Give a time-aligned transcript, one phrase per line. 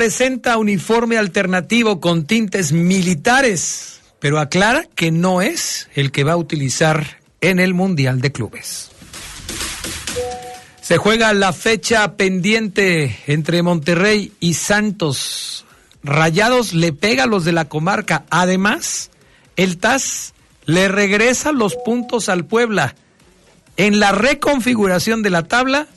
[0.00, 6.36] Presenta uniforme alternativo con tintes militares, pero aclara que no es el que va a
[6.38, 8.90] utilizar en el Mundial de Clubes.
[10.80, 15.66] Se juega la fecha pendiente entre Monterrey y Santos.
[16.02, 18.24] Rayados le pega a los de la comarca.
[18.30, 19.10] Además,
[19.56, 20.32] el TAS
[20.64, 22.94] le regresa los puntos al Puebla.
[23.76, 25.88] En la reconfiguración de la tabla,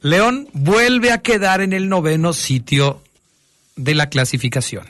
[0.00, 3.02] León vuelve a quedar en el noveno sitio
[3.76, 4.86] de la clasificación.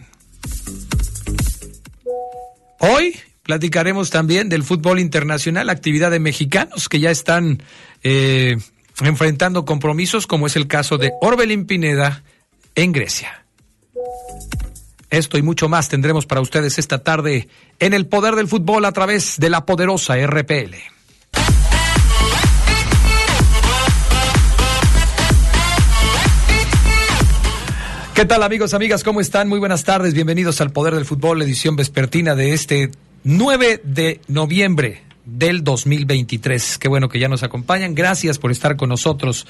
[2.78, 7.62] Hoy platicaremos también del fútbol internacional, actividad de mexicanos que ya están
[8.02, 8.56] eh,
[9.00, 12.22] enfrentando compromisos, como es el caso de Orbelín Pineda
[12.74, 13.44] en Grecia.
[15.10, 18.92] Esto y mucho más tendremos para ustedes esta tarde en el poder del fútbol a
[18.92, 20.74] través de la poderosa RPL.
[28.14, 29.04] ¿Qué tal amigos, amigas?
[29.04, 29.48] ¿Cómo están?
[29.48, 30.12] Muy buenas tardes.
[30.12, 32.90] Bienvenidos al Poder del Fútbol, edición vespertina de este
[33.24, 36.76] 9 de noviembre del 2023.
[36.76, 37.94] Qué bueno que ya nos acompañan.
[37.94, 39.46] Gracias por estar con nosotros.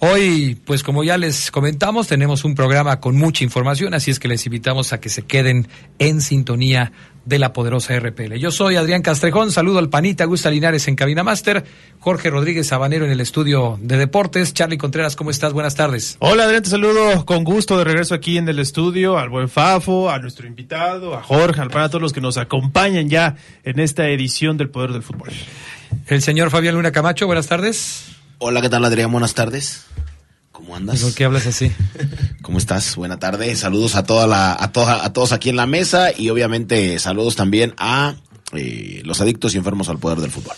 [0.00, 4.28] Hoy, pues como ya les comentamos, tenemos un programa con mucha información, así es que
[4.28, 6.92] les invitamos a que se queden en sintonía
[7.24, 8.34] de la poderosa RPL.
[8.34, 11.64] Yo soy Adrián Castrejón, saludo al panita Gusta Linares en Cabina Master,
[12.00, 15.52] Jorge Rodríguez Sabanero en el estudio de deportes, Charlie Contreras, ¿cómo estás?
[15.52, 16.16] Buenas tardes.
[16.18, 20.10] Hola Adrián, te saludo con gusto de regreso aquí en el estudio, al buen Fafo,
[20.10, 24.08] a nuestro invitado, a Jorge, al para todos los que nos acompañan ya en esta
[24.08, 25.30] edición del Poder del Fútbol.
[26.08, 28.13] El señor Fabián Luna Camacho, buenas tardes.
[28.46, 29.10] Hola, ¿qué tal Adrián?
[29.10, 29.84] Buenas tardes.
[30.52, 31.00] ¿Cómo andas?
[31.02, 31.72] ¿Por qué hablas así?
[32.42, 32.94] ¿Cómo estás?
[32.94, 33.56] Buena tarde.
[33.56, 37.36] Saludos a toda la, a toda, a todos aquí en la mesa y obviamente saludos
[37.36, 38.16] también a
[38.52, 40.54] eh, los adictos y enfermos al poder del fútbol.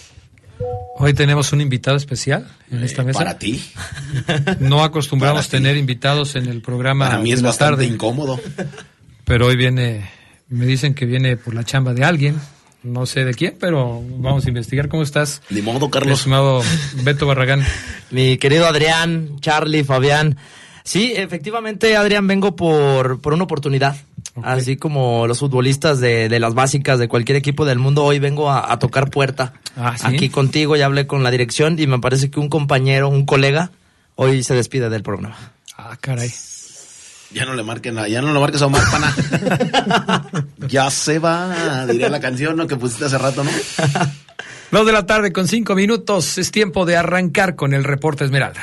[0.98, 3.18] Hoy tenemos un invitado especial en esta Eh, mesa.
[3.20, 3.64] Para ti.
[4.58, 7.06] No acostumbramos tener invitados en el programa.
[7.08, 8.40] Para mí es bastante tarde, incómodo.
[9.24, 10.10] pero hoy viene,
[10.48, 12.40] me dicen que viene por la chamba de alguien.
[12.82, 14.88] No sé de quién, pero vamos a investigar.
[14.88, 15.42] ¿Cómo estás?
[15.50, 16.18] Ni modo, Carlos.
[16.20, 16.62] Estimado
[17.02, 17.64] Beto Barragán.
[18.10, 20.36] Mi querido Adrián, Charlie, Fabián.
[20.84, 23.96] Sí, efectivamente, Adrián, vengo por, por una oportunidad.
[24.42, 28.50] Así como los futbolistas de, de las básicas de cualquier equipo del mundo, hoy vengo
[28.50, 29.54] a, a tocar puerta.
[29.76, 30.06] Ah, ¿sí?
[30.06, 33.70] Aquí contigo, ya hablé con la dirección y me parece que un compañero, un colega,
[34.14, 35.36] hoy se despide del programa.
[35.76, 36.30] Ah, caray.
[37.32, 39.14] Ya no le marquen, a- ya no le marques a Omar Pana.
[40.68, 42.66] ya se va, diría la canción ¿no?
[42.66, 43.50] que pusiste hace rato, ¿no?
[44.70, 46.38] Dos de la tarde con cinco minutos.
[46.38, 48.62] Es tiempo de arrancar con el reporte Esmeralda.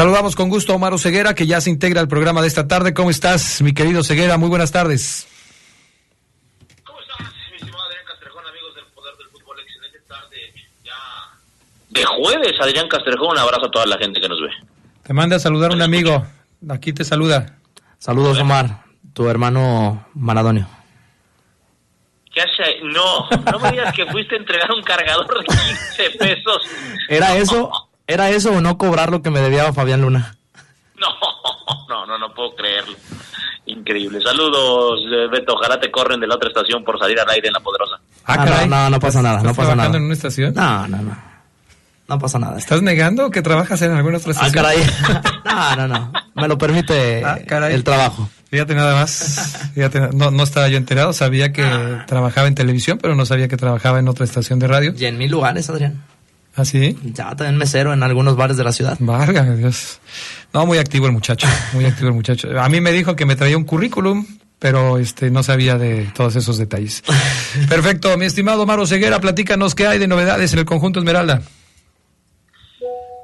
[0.00, 2.94] Saludamos con gusto a Omar Ceguera, que ya se integra al programa de esta tarde.
[2.94, 4.38] ¿Cómo estás, mi querido Ceguera?
[4.38, 5.28] Muy buenas tardes.
[6.82, 7.18] ¿Cómo estás,
[7.50, 9.60] mi estimado Adrián Castrejón, amigos del Poder del Fútbol?
[9.60, 10.38] Excelente tarde
[10.82, 10.94] ya
[11.90, 13.32] de jueves, Adrián Castrejón.
[13.32, 14.48] Un abrazo a toda la gente que nos ve.
[15.02, 16.26] Te manda a saludar un amigo.
[16.70, 17.58] Aquí te saluda.
[17.98, 20.66] Saludos, Omar, tu hermano Maradonio.
[22.32, 22.80] ¿Qué hace?
[22.84, 26.62] No, no me digas que fuiste a entregar un cargador de 15 pesos.
[27.06, 27.70] ¿Era eso?
[28.12, 30.36] ¿Era eso o no cobrar lo que me debía Fabián Luna?
[31.00, 31.06] No,
[31.88, 32.94] no, no, no puedo creerlo.
[33.66, 34.20] Increíble.
[34.22, 35.54] Saludos, eh, Beto.
[35.54, 37.96] Ojalá te corren de la otra estación por salir al aire en la poderosa.
[38.24, 39.98] Ah, no, no, no pasa nada, no ¿Estás pasa trabajando nada.
[39.98, 40.54] en una estación?
[40.54, 41.18] No, no, no.
[42.08, 42.58] No pasa nada.
[42.58, 44.64] ¿Estás negando que trabajas en alguna otra Ah, estación?
[44.64, 44.78] caray.
[45.76, 46.12] No, no, no.
[46.34, 47.74] Me lo permite Ah, caray.
[47.74, 48.28] el trabajo.
[48.50, 49.70] Fíjate nada más.
[49.74, 51.12] Fíjate, no, no estaba yo enterado.
[51.12, 52.04] Sabía que Ah.
[52.06, 54.92] trabajaba en televisión, pero no sabía que trabajaba en otra estación de radio.
[54.96, 56.02] Y en mil lugares, Adrián.
[56.60, 56.94] ¿Ah, sí?
[57.02, 58.98] Ya también mesero en algunos bares de la ciudad.
[59.00, 59.98] Válgame Dios.
[60.52, 62.48] No, muy activo el muchacho, muy activo el muchacho.
[62.60, 64.26] A mí me dijo que me traía un currículum,
[64.58, 67.02] pero este no sabía de todos esos detalles.
[67.68, 71.40] Perfecto, mi estimado Maro Ceguera, platícanos qué hay de novedades en el conjunto Esmeralda.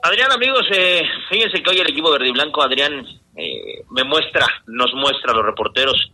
[0.03, 3.05] Adrián, amigos, eh, fíjense que hoy el equipo verde y blanco, Adrián,
[3.37, 6.11] eh, me muestra, nos muestra a los reporteros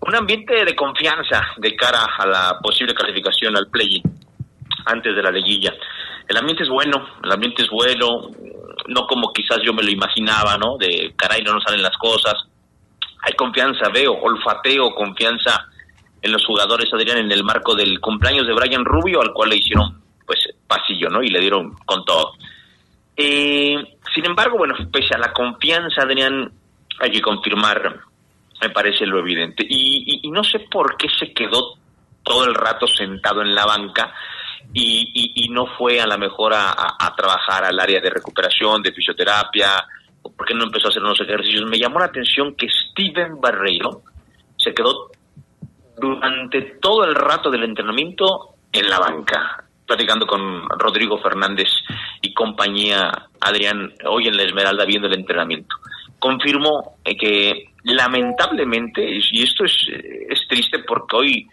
[0.00, 4.00] un ambiente de confianza de cara a la posible calificación al play
[4.86, 5.72] antes de la liguilla.
[6.32, 8.30] El ambiente es bueno, el ambiente es bueno,
[8.88, 10.78] no como quizás yo me lo imaginaba, ¿no?
[10.78, 12.32] De caray, no nos salen las cosas.
[13.22, 15.66] Hay confianza, veo, olfateo, confianza
[16.22, 19.56] en los jugadores, Adrián, en el marco del cumpleaños de Brian Rubio, al cual le
[19.56, 21.22] hicieron, pues, pasillo, ¿no?
[21.22, 22.32] Y le dieron con todo.
[23.14, 23.76] Eh,
[24.14, 26.50] sin embargo, bueno, pese a la confianza, Adrián,
[26.98, 28.00] hay que confirmar,
[28.62, 29.66] me parece lo evidente.
[29.68, 31.74] Y, y- y no sé por qué se quedó
[32.22, 34.14] todo el rato sentado en la banca
[34.72, 38.10] y, y- y no fue a lo mejor a, a- a trabajar al área de
[38.10, 39.68] recuperación, de fisioterapia,
[40.22, 41.68] o por qué no empezó a hacer unos ejercicios.
[41.68, 44.02] Me llamó la atención que Steven Barreiro
[44.56, 45.10] se quedó
[45.96, 51.68] durante todo el rato del entrenamiento en la banca, platicando con Rodrigo Fernández
[52.22, 55.76] y compañía, Adrián, hoy en la Esmeralda viendo el entrenamiento.
[56.18, 61.48] Confirmó eh, que lamentablemente, y esto es, eh, es triste porque hoy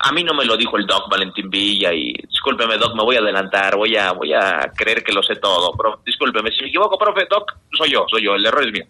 [0.00, 3.16] a mí no me lo dijo el Doc Valentín Villa y discúlpeme Doc, me voy
[3.16, 6.68] a adelantar, voy a voy a creer que lo sé todo, pero discúlpeme, si me
[6.68, 8.86] equivoco, profe Doc, soy yo, soy yo, el error es mío.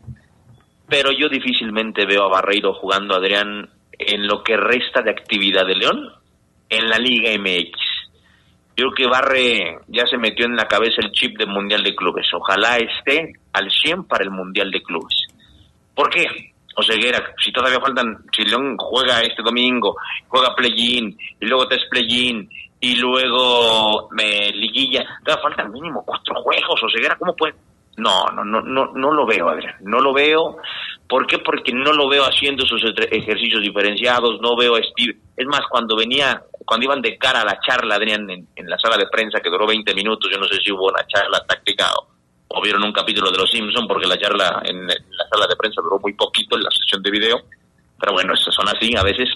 [0.88, 5.76] Pero yo difícilmente veo a Barreiro jugando Adrián en lo que resta de actividad de
[5.76, 6.12] León
[6.68, 7.78] en la Liga MX.
[8.76, 11.94] Yo creo que Barre ya se metió en la cabeza el chip del Mundial de
[11.94, 12.26] Clubes.
[12.32, 15.14] Ojalá esté al 100 para el Mundial de Clubes.
[15.94, 16.53] ¿Por qué?
[16.76, 19.96] Oseguera, si todavía faltan, si León juega este domingo,
[20.28, 22.48] juega play-in, y luego test play-in,
[22.80, 27.54] y luego me liguilla, todavía faltan mínimo cuatro juegos, Oseguera, ¿cómo puede?
[27.96, 30.56] No, no, no, no, no lo veo, Adrián, no lo veo.
[31.08, 31.38] ¿Por qué?
[31.38, 35.16] Porque no lo veo haciendo etre- ejercicios diferenciados, no veo a Steve.
[35.36, 38.78] Es más, cuando venía, cuando iban de cara a la charla, Adrián, en, en la
[38.78, 41.92] sala de prensa que duró 20 minutos, yo no sé si hubo una charla táctica
[41.94, 42.08] o,
[42.48, 45.80] o vieron un capítulo de Los Simpson porque la charla en, la sala de prensa
[45.82, 47.42] duró muy poquito en la sesión de video,
[47.98, 49.28] pero bueno, esas son así a veces.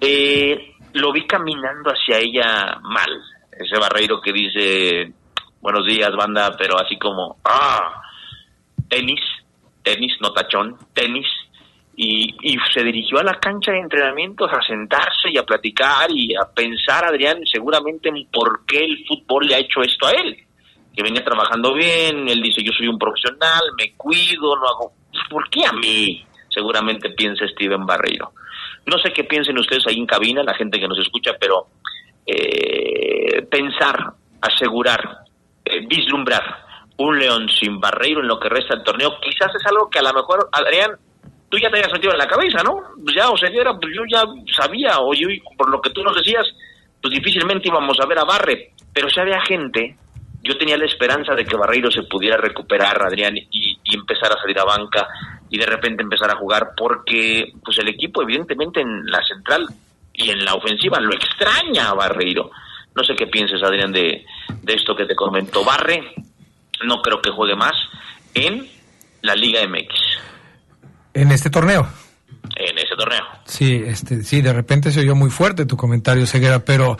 [0.00, 3.10] Eh, lo vi caminando hacia ella mal,
[3.52, 5.12] ese barreiro que dice
[5.60, 8.02] buenos días banda, pero así como ah
[8.88, 9.20] tenis,
[9.82, 11.26] tenis, no tachón, tenis.
[11.96, 16.34] Y, y se dirigió a la cancha de entrenamientos a sentarse y a platicar y
[16.34, 20.43] a pensar, Adrián, seguramente en por qué el fútbol le ha hecho esto a él
[20.94, 24.92] que venía trabajando bien, él dice yo soy un profesional, me cuido, no hago...
[25.28, 26.24] ¿Por qué a mí?
[26.48, 28.32] Seguramente piensa Steven Barreiro.
[28.86, 31.68] No sé qué piensen ustedes ahí en cabina, la gente que nos escucha, pero
[32.26, 35.24] eh, pensar, asegurar,
[35.64, 36.64] eh, vislumbrar
[36.96, 40.02] un León sin Barreiro en lo que resta del torneo, quizás es algo que a
[40.02, 40.92] lo mejor, Adrián,
[41.48, 42.80] tú ya te habías metido en la cabeza, ¿no?
[43.14, 46.16] Ya, o sea, yo, pues yo ya sabía, o yo, por lo que tú nos
[46.16, 46.46] decías,
[47.02, 49.96] pues difícilmente íbamos a ver a Barre, pero si había gente
[50.44, 54.40] yo tenía la esperanza de que Barreiro se pudiera recuperar, Adrián, y, y empezar a
[54.40, 55.08] salir a banca
[55.50, 59.66] y de repente empezar a jugar, porque pues el equipo evidentemente en la central
[60.12, 62.50] y en la ofensiva lo extraña a Barreiro.
[62.94, 64.24] No sé qué pienses, Adrián, de,
[64.62, 66.14] de esto que te comentó Barre.
[66.84, 67.72] No creo que juegue más
[68.34, 68.68] en
[69.22, 69.88] la Liga MX,
[71.14, 71.88] En este torneo.
[72.56, 73.24] en ese torneo.
[73.46, 76.96] Sí, este, sí, de repente se oyó muy fuerte tu comentario, Ceguera, pero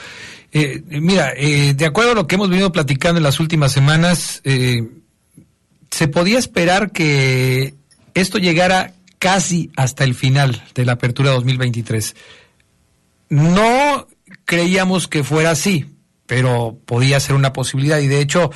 [0.57, 4.41] eh, mira, eh, de acuerdo a lo que hemos venido platicando en las últimas semanas,
[4.45, 4.89] eh,
[5.91, 7.75] se podía esperar que
[8.15, 12.15] esto llegara casi hasta el final de la apertura 2023.
[13.31, 14.07] No
[14.45, 15.87] creíamos que fuera así,
[16.27, 18.53] pero podía ser una posibilidad y de hecho,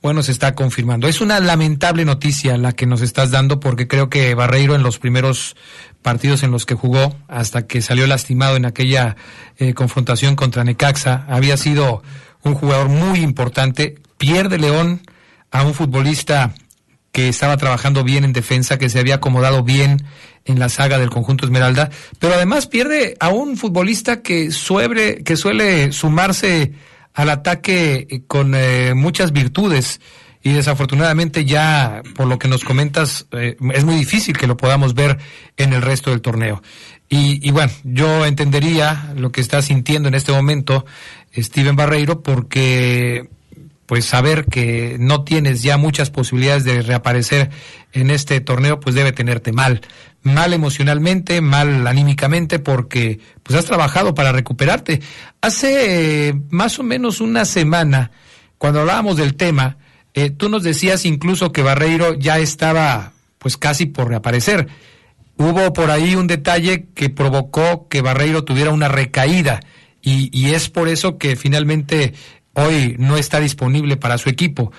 [0.00, 1.08] bueno, se está confirmando.
[1.08, 5.00] Es una lamentable noticia la que nos estás dando porque creo que Barreiro en los
[5.00, 5.56] primeros
[6.02, 9.16] partidos en los que jugó, hasta que salió lastimado en aquella
[9.58, 12.02] eh, confrontación contra Necaxa, había sido
[12.42, 13.96] un jugador muy importante.
[14.18, 15.02] Pierde León
[15.50, 16.54] a un futbolista
[17.12, 20.04] que estaba trabajando bien en defensa, que se había acomodado bien
[20.44, 25.36] en la saga del conjunto Esmeralda, pero además pierde a un futbolista que suele, que
[25.36, 26.72] suele sumarse
[27.14, 30.00] al ataque con eh, muchas virtudes
[30.42, 34.94] y desafortunadamente ya por lo que nos comentas eh, es muy difícil que lo podamos
[34.94, 35.18] ver
[35.56, 36.62] en el resto del torneo.
[37.08, 40.86] Y, y, bueno, yo entendería lo que está sintiendo en este momento
[41.36, 43.28] Steven Barreiro porque
[43.90, 47.50] pues saber que no tienes ya muchas posibilidades de reaparecer
[47.92, 49.80] en este torneo, pues debe tenerte mal,
[50.22, 55.00] mal emocionalmente, mal anímicamente, porque pues has trabajado para recuperarte.
[55.40, 58.12] Hace eh, más o menos una semana,
[58.58, 59.78] cuando hablábamos del tema,
[60.14, 64.68] eh, tú nos decías incluso que Barreiro ya estaba pues casi por reaparecer.
[65.36, 69.60] Hubo por ahí un detalle que provocó que Barreiro tuviera una recaída
[70.02, 72.14] y, y es por eso que finalmente
[72.52, 74.72] hoy no está disponible para su equipo.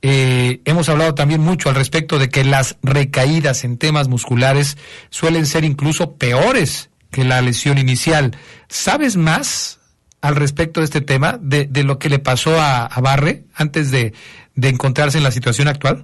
[0.00, 4.76] Eh, hemos hablado también mucho al respecto de que las recaídas en temas musculares
[5.10, 8.36] suelen ser incluso peores que la lesión inicial.
[8.68, 9.80] ¿Sabes más
[10.20, 13.90] al respecto de este tema, de, de lo que le pasó a, a Barre antes
[13.90, 14.14] de,
[14.58, 16.02] de, encontrarse en la situación actual?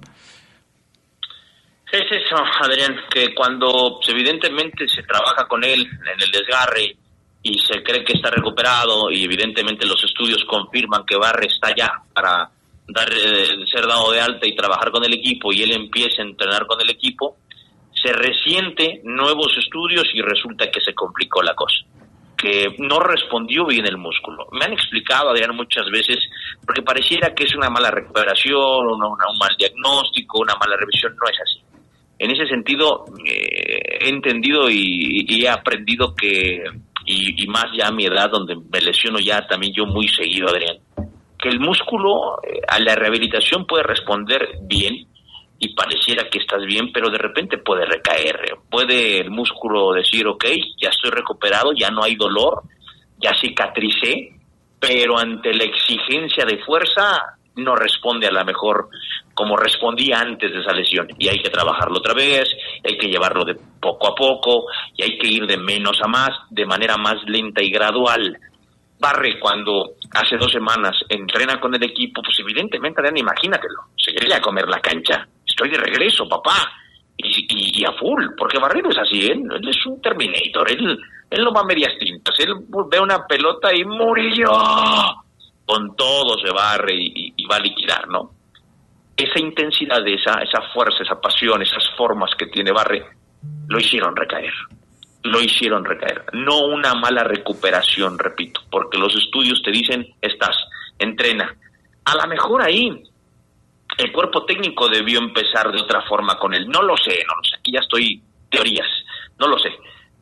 [1.91, 6.97] Es eso, Adrián, que cuando pues, evidentemente se trabaja con él en el desgarre
[7.41, 11.91] y se cree que está recuperado y evidentemente los estudios confirman que Barre está ya
[12.11, 12.49] para
[12.87, 16.25] dar, eh, ser dado de alta y trabajar con el equipo y él empieza a
[16.25, 17.37] entrenar con el equipo,
[17.93, 21.85] se resiente nuevos estudios y resulta que se complicó la cosa,
[22.35, 24.47] que no respondió bien el músculo.
[24.51, 26.17] Me han explicado, Adrián, muchas veces,
[26.65, 31.29] porque pareciera que es una mala recuperación, una, un mal diagnóstico, una mala revisión, no
[31.29, 31.61] es así.
[32.17, 36.63] En ese sentido, eh, he entendido y, y he aprendido que
[37.05, 40.47] y, y, más ya a mi edad, donde me lesiono ya también yo muy seguido,
[40.49, 40.77] Adrián,
[41.37, 45.07] que el músculo eh, a la rehabilitación puede responder bien
[45.59, 48.57] y pareciera que estás bien, pero de repente puede recaer.
[48.69, 50.45] Puede el músculo decir, ok,
[50.77, 52.63] ya estoy recuperado, ya no hay dolor,
[53.17, 54.33] ya cicatricé,
[54.79, 58.89] pero ante la exigencia de fuerza no responde a la mejor
[59.33, 62.49] como respondía antes de esa lesión y hay que trabajarlo otra vez,
[62.83, 66.29] hay que llevarlo de poco a poco y hay que ir de menos a más,
[66.49, 68.37] de manera más lenta y gradual.
[68.97, 74.39] Barre cuando hace dos semanas entrena con el equipo, pues evidentemente, Adrián, imagínatelo, se quería
[74.39, 76.71] comer la cancha, estoy de regreso, papá,
[77.17, 80.99] y, y, y a full, porque Barrero es así, él, él es un Terminator, él,
[81.29, 82.53] él no va a medias tintas, él
[82.89, 84.51] ve una pelota y murió,
[85.65, 88.35] con todo se barre y, y va a liquidar, ¿no?
[89.17, 93.05] esa intensidad, esa, esa fuerza, esa pasión, esas formas que tiene Barre,
[93.67, 94.53] lo hicieron recaer.
[95.23, 96.25] Lo hicieron recaer.
[96.33, 100.55] No una mala recuperación, repito, porque los estudios te dicen, estás,
[100.99, 101.55] entrena.
[102.03, 103.03] A lo mejor ahí
[103.97, 106.67] el cuerpo técnico debió empezar de otra forma con él.
[106.67, 107.55] No lo sé, no lo sé.
[107.57, 108.87] Aquí ya estoy teorías,
[109.39, 109.71] no lo sé.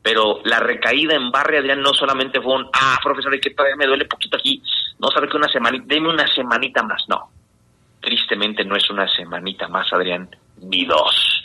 [0.01, 3.87] Pero la recaída en Barre, Adrián, no solamente fue un, ah, profesor, que todavía me
[3.87, 4.61] duele poquito aquí.
[4.99, 7.03] No sabe que una semanita, deme una semanita más.
[7.07, 7.29] No,
[8.01, 10.29] tristemente no es una semanita más, Adrián,
[10.61, 11.43] ni dos.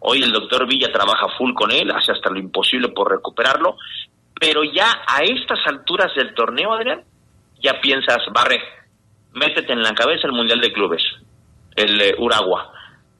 [0.00, 3.76] Hoy el doctor Villa trabaja full con él, hace hasta lo imposible por recuperarlo,
[4.38, 7.04] pero ya a estas alturas del torneo, Adrián,
[7.60, 8.60] ya piensas, Barre,
[9.32, 11.04] métete en la cabeza el Mundial de Clubes,
[11.76, 12.72] el eh, Uragua.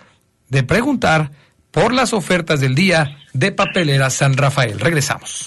[0.48, 1.30] de preguntar
[1.70, 4.80] por las ofertas del día de Papelera San Rafael.
[4.80, 5.46] Regresamos.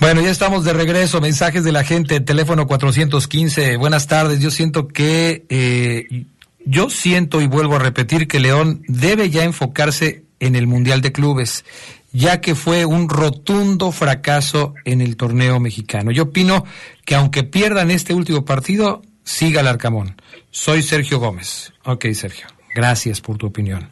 [0.00, 1.22] Bueno, ya estamos de regreso.
[1.22, 3.78] Mensajes de la gente, teléfono 415.
[3.78, 4.38] Buenas tardes.
[4.40, 6.26] Yo siento que, eh,
[6.66, 11.12] yo siento y vuelvo a repetir que León debe ya enfocarse en el Mundial de
[11.12, 11.64] Clubes,
[12.12, 16.10] ya que fue un rotundo fracaso en el torneo mexicano.
[16.10, 16.64] Yo opino
[17.04, 20.16] que aunque pierdan este último partido, siga el Arcamón.
[20.50, 21.72] Soy Sergio Gómez.
[21.84, 22.46] Ok, Sergio.
[22.74, 23.90] Gracias por tu opinión.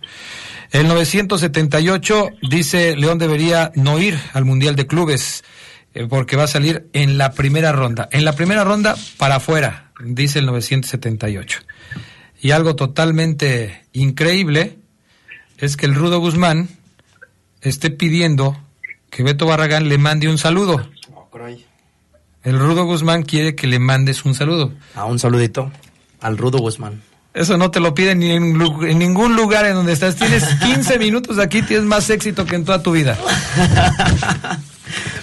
[0.71, 5.43] El 978 dice León debería no ir al Mundial de Clubes
[5.95, 8.09] eh, porque va a salir en la primera ronda.
[8.12, 11.61] En la primera ronda para afuera, dice el 978.
[12.43, 14.79] Y algo totalmente increíble
[15.59, 16.69] es que el Rudo Guzmán
[17.62, 18.57] esté pidiendo
[19.11, 20.88] que Beto Barragán le mande un saludo.
[22.43, 24.73] El Rudo Guzmán quiere que le mandes un saludo.
[24.95, 25.71] A un saludito
[26.21, 27.02] al Rudo Guzmán.
[27.33, 28.59] Eso no te lo piden ni en,
[28.99, 30.17] ningún lugar en donde estás.
[30.17, 33.17] Tienes 15 minutos aquí, tienes más éxito que en toda tu vida.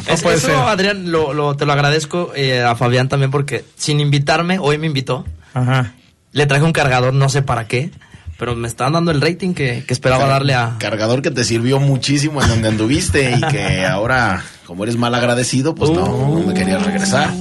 [0.08, 0.56] No Es- puede eso, ser.
[0.56, 4.88] Adrián, lo, lo- te lo agradezco eh, a Fabián también porque sin invitarme, hoy me
[4.88, 5.26] invitó.
[5.54, 5.94] Ajá.
[6.32, 7.92] Le traje un cargador, no sé para qué,
[8.38, 10.76] pero me están dando el rating que, que esperaba darle a...
[10.80, 15.74] Cargador que te sirvió muchísimo en donde anduviste y que ahora, como eres mal agradecido,
[15.76, 17.32] pues no, no me querías regresar.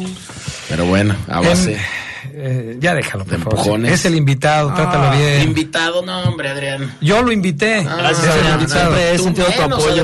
[0.69, 1.73] Pero bueno, a base.
[1.75, 2.07] En-
[2.39, 3.59] eh, ya déjalo, por De favor.
[3.59, 3.93] empujones.
[3.93, 5.43] Es el invitado, trátalo Ah, bien.
[5.43, 6.93] Invitado, no, hombre, Adrián.
[7.01, 7.83] Yo lo invité.
[7.85, 8.69] Gracias, el Adrián.
[8.69, 10.03] Siempre he sentido tu apoyo.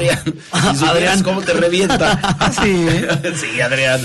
[0.88, 1.22] Adrián.
[1.22, 2.18] Cómo te revienta.
[2.40, 2.86] Ah, sí.
[3.34, 4.00] sí, Adrián.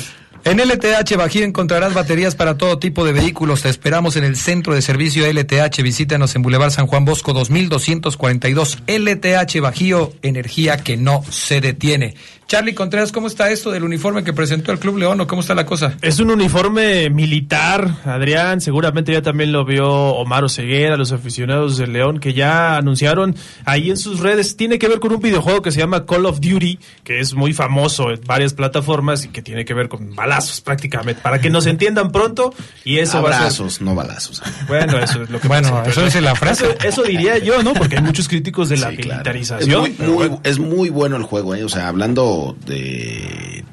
[0.47, 3.63] En LTH Bajío encontrarás baterías para todo tipo de vehículos.
[3.63, 5.81] Te esperamos en el centro de servicio LTH.
[5.83, 8.77] Visítanos en Boulevard San Juan Bosco 2242.
[8.87, 12.15] LTH Bajío, energía que no se detiene.
[12.47, 15.53] Charlie Contreras, ¿cómo está esto del uniforme que presentó el Club León o cómo está
[15.53, 15.97] la cosa?
[16.01, 18.61] Es un uniforme militar, Adrián.
[18.61, 23.35] Seguramente ya también lo vio Omar Oseguera, los aficionados del León, que ya anunciaron
[23.65, 24.55] ahí en sus redes.
[24.55, 27.51] Tiene que ver con un videojuego que se llama Call of Duty, que es muy
[27.51, 31.21] famoso en varias plataformas y que tiene que ver con balazos prácticamente.
[31.21, 32.53] Para que nos entiendan pronto,
[32.83, 33.41] y eso va a ser.
[33.41, 34.41] Abrazos, no balazos.
[34.67, 35.89] Bueno, eso es lo que Bueno, pasa.
[35.91, 36.65] eso dice la frase.
[36.65, 37.73] Eso, eso diría yo, ¿no?
[37.73, 39.15] Porque hay muchos críticos de la Sí, claro.
[39.23, 39.85] militarización.
[39.85, 40.41] Es muy, muy- bueno.
[40.43, 41.63] es muy bueno el juego, ¿eh?
[41.63, 43.63] O sea, hablando de.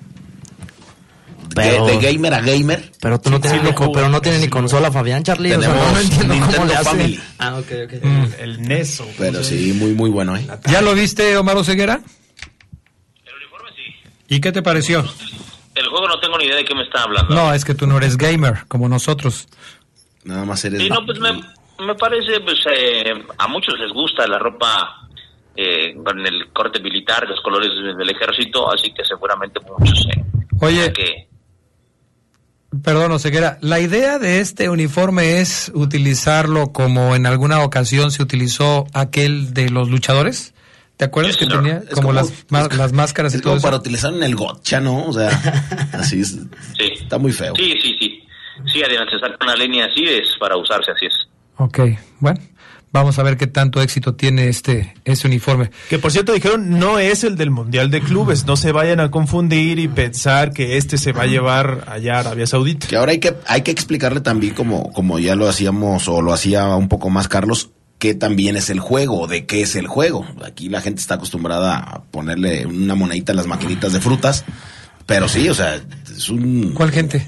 [1.55, 2.91] Pero- de, de gamer a gamer.
[3.01, 5.53] Pero tú no Sí, tienes sí ni pero no tiene sí ni consola, Fabián, Charlie.
[5.55, 6.85] O sea, no, Tenemos no entiendo cómo Nintendo le hace.
[6.91, 7.21] Family.
[7.39, 7.93] Ah, ok, ok.
[7.93, 9.01] el, el NES.
[9.01, 10.45] o Pero cómo sí, muy, muy bueno, ¿eh?
[10.69, 12.01] ¿Ya lo viste, Omar Oseguera?
[13.25, 14.11] El uniforme sí.
[14.35, 15.05] ¿Y qué te pareció?
[15.75, 17.35] El juego no tengo ni idea de qué me está hablando.
[17.35, 19.49] No, es que tú no eres gamer como nosotros.
[20.25, 20.81] Nada más eres.
[20.81, 21.33] Sí, no, pues me,
[21.85, 25.09] me parece, pues eh, a muchos les gusta la ropa
[25.57, 30.07] eh, con el corte militar, los colores del ejército, así que seguramente muchos.
[30.17, 30.25] Eh,
[30.61, 31.29] Oye, que
[32.83, 38.87] Perdón, Oseguera, la idea de este uniforme es utilizarlo como en alguna ocasión se utilizó
[38.95, 40.54] aquel de los luchadores.
[40.97, 41.63] ¿Te acuerdas que señor.
[41.63, 43.67] tenía como, como- las, es- las máscaras y Es todo como eso?
[43.67, 45.07] para utilizar en el gotcha, ¿no?
[45.07, 45.29] O sea,
[45.93, 46.31] así es.
[46.33, 46.93] sí.
[47.03, 47.53] Está muy feo.
[47.57, 48.21] Sí, sí, sí.
[48.73, 51.15] Sí, saca una línea así, es para usarse, así es.
[51.57, 51.81] Ok,
[52.21, 52.41] bueno,
[52.93, 55.71] vamos a ver qué tanto éxito tiene este, este uniforme.
[55.89, 59.11] Que por cierto dijeron no es el del Mundial de Clubes, no se vayan a
[59.11, 62.87] confundir y pensar que este se va a llevar allá a Arabia Saudita.
[62.87, 66.33] Que ahora hay que, hay que explicarle también, como, como ya lo hacíamos o lo
[66.33, 67.71] hacía un poco más Carlos,
[68.05, 70.27] qué también es el juego, de qué es el juego.
[70.45, 74.45] Aquí la gente está acostumbrada a ponerle una monedita a las maquinitas de frutas,
[75.07, 75.81] pero sí, o sea,
[76.15, 76.73] es un...
[76.75, 77.27] ¿Cuál gente?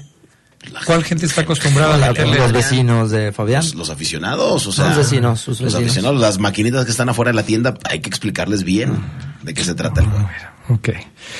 [0.85, 2.37] ¿Cuál gente está acostumbrada a meterle?
[2.37, 3.63] Los vecinos de Fabián.
[3.63, 5.81] Los, los aficionados, o sea, Sus vecinos, sus los vecinos.
[5.83, 9.03] aficionados, las maquinitas que están afuera de la tienda, hay que explicarles bien
[9.41, 10.29] de qué se trata el juego.
[10.69, 10.89] Ok.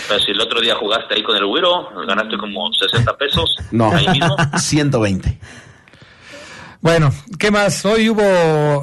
[0.08, 3.56] Pero si el otro día jugaste ahí con el Wiro, ganaste como 60 pesos.
[3.70, 4.36] No, Ahí mismo.
[4.58, 5.38] 120.
[6.82, 7.86] Bueno, ¿qué más?
[7.86, 8.22] Hoy hubo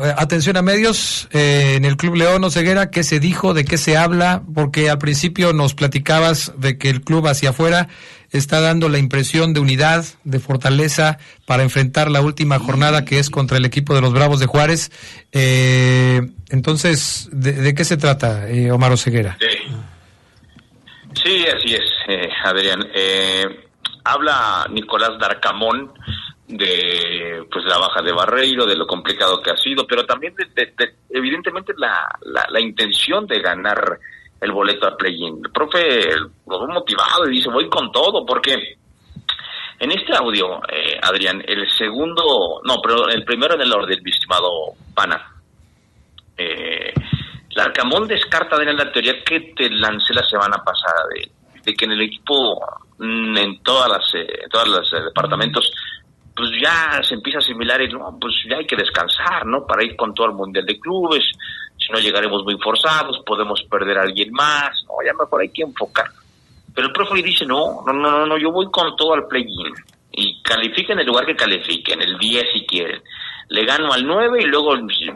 [0.04, 2.90] eh, atención a medios eh, en el Club León Oseguera.
[2.90, 3.54] ¿Qué se dijo?
[3.54, 4.42] ¿De qué se habla?
[4.54, 7.88] Porque al principio nos platicabas de que el club hacia afuera
[8.34, 13.30] está dando la impresión de unidad, de fortaleza para enfrentar la última jornada que es
[13.30, 14.90] contra el equipo de los Bravos de Juárez.
[15.30, 19.38] Eh, entonces, ¿de, qué se trata, eh, Omar Oseguera?
[19.40, 19.58] Sí.
[21.22, 22.84] Sí, así es, eh, Adrián.
[24.02, 25.92] Habla Nicolás Darcamón
[26.56, 30.44] de pues la baja de Barreiro, de lo complicado que ha sido, pero también de,
[30.54, 33.98] de- de- evidentemente la, la, la intención de ganar
[34.40, 35.40] el boleto al play-in.
[35.44, 36.10] El profe
[36.46, 38.76] lo motivado y dice voy con todo, porque
[39.80, 44.10] en este audio, eh, Adrián, el segundo, no, pero el primero en el orden, mi
[44.10, 44.48] estimado
[44.94, 45.30] Pana.
[46.36, 46.92] Eh,
[47.50, 51.30] Larcamón descarta de la teoría que te lancé la semana pasada de,
[51.62, 52.60] de que en el equipo,
[52.98, 55.70] mm, en todas las, eh, en todos los eh, departamentos,
[56.34, 59.66] pues ya se empieza a asimilar y no, pues ya hay que descansar, ¿no?
[59.66, 61.22] Para ir con todo el mundial de clubes,
[61.78, 65.62] si no llegaremos muy forzados, podemos perder a alguien más, no, ya mejor hay que
[65.62, 66.06] enfocar.
[66.74, 69.74] Pero el profe dice, no, no, no, no, yo voy con todo al play-in.
[70.10, 73.02] Y califiquen el lugar que califiquen, el 10 si quieren.
[73.48, 75.10] Le gano al 9 y luego si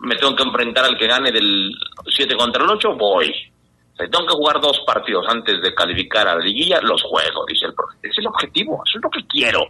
[0.00, 1.72] me tengo que enfrentar al que gane del
[2.06, 3.32] 7 contra el 8, voy.
[3.96, 7.74] Tengo que jugar dos partidos antes de calificar a la liguilla, los juego, dice el
[7.74, 7.98] profe.
[8.02, 9.60] Es el objetivo, eso es lo que quiero.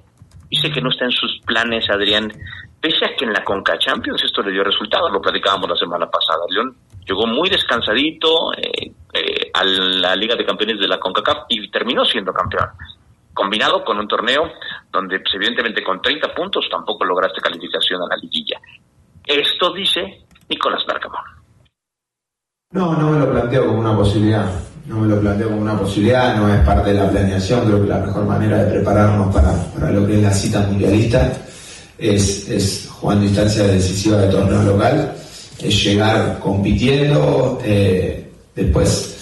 [0.53, 2.31] Dice que no está en sus planes, Adrián,
[2.79, 6.11] pese a que en la Conca Champions esto le dio resultados, lo platicábamos la semana
[6.11, 6.45] pasada.
[6.51, 6.77] León
[7.09, 12.05] llegó muy descansadito eh, eh, a la Liga de Campeones de la CONCACAF y terminó
[12.05, 12.69] siendo campeón.
[13.33, 14.43] Combinado con un torneo
[14.93, 18.61] donde, pues, evidentemente, con 30 puntos tampoco lograste calificación a la liguilla.
[19.25, 21.25] Esto dice Nicolás Bergamón.
[22.73, 24.53] No, no me lo planteo como una posibilidad.
[24.87, 27.67] No me lo planteo como una posibilidad, no es parte de la planeación.
[27.67, 31.33] Creo que la mejor manera de prepararnos para, para lo que es la cita mundialista
[31.99, 35.13] es, es jugando instancias decisivas de torneo local,
[35.63, 39.13] es llegar compitiendo, eh, después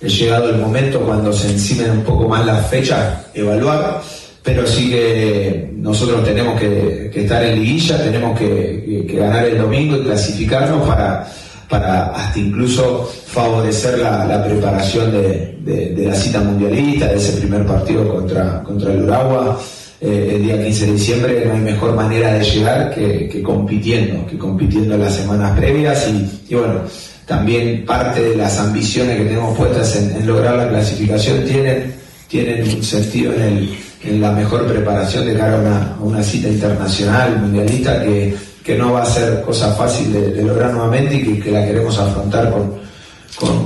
[0.00, 4.00] es llegado el momento cuando se encimen un poco más las fechas, evaluar,
[4.42, 10.02] pero sí que nosotros tenemos que, estar en liguilla, tenemos que, ganar el domingo y
[10.02, 11.28] clasificarnos para,
[11.68, 18.62] para hasta incluso favorecer la, preparación de, la cita mundialista, de ese primer partido contra,
[18.62, 19.60] contra el Uragua.
[20.00, 24.38] Eh, el día 15 de diciembre no hay mejor manera de llegar que, compitiendo, que
[24.38, 26.08] compitiendo en las semanas previas
[26.48, 26.82] y, bueno,
[27.26, 31.94] también parte de las ambiciones que tenemos puestas en, lograr la clasificación tienen,
[32.28, 33.68] tienen un sentido en,
[34.04, 38.34] en la mejor preparación de cara a una, cita internacional, mundialista, que,
[38.76, 42.78] no va a ser cosa fácil de, lograr nuevamente y que, la queremos afrontar con,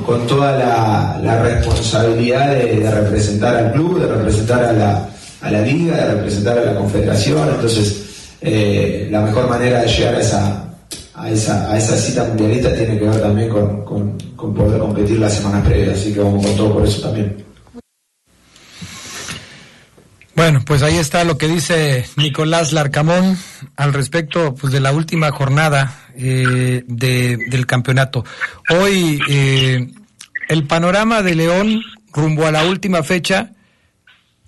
[0.05, 5.09] con, toda la, responsabilidad de representar al club, de representar a la
[5.43, 10.15] a la liga, de representar a la confederación, entonces eh, la mejor manera de llegar
[10.15, 10.65] a esa,
[11.15, 14.17] a esa, a esa cita mundialista tiene que ver también con, con,
[14.55, 17.45] poder competir las semanas previas, así que vamos con todo por eso también.
[20.43, 23.39] Bueno, pues ahí está lo que dice Nicolás Larcamón
[23.77, 28.25] al respecto pues, de la última jornada eh, de, del campeonato.
[28.69, 29.87] Hoy eh,
[30.49, 33.53] el panorama de León rumbo a la última fecha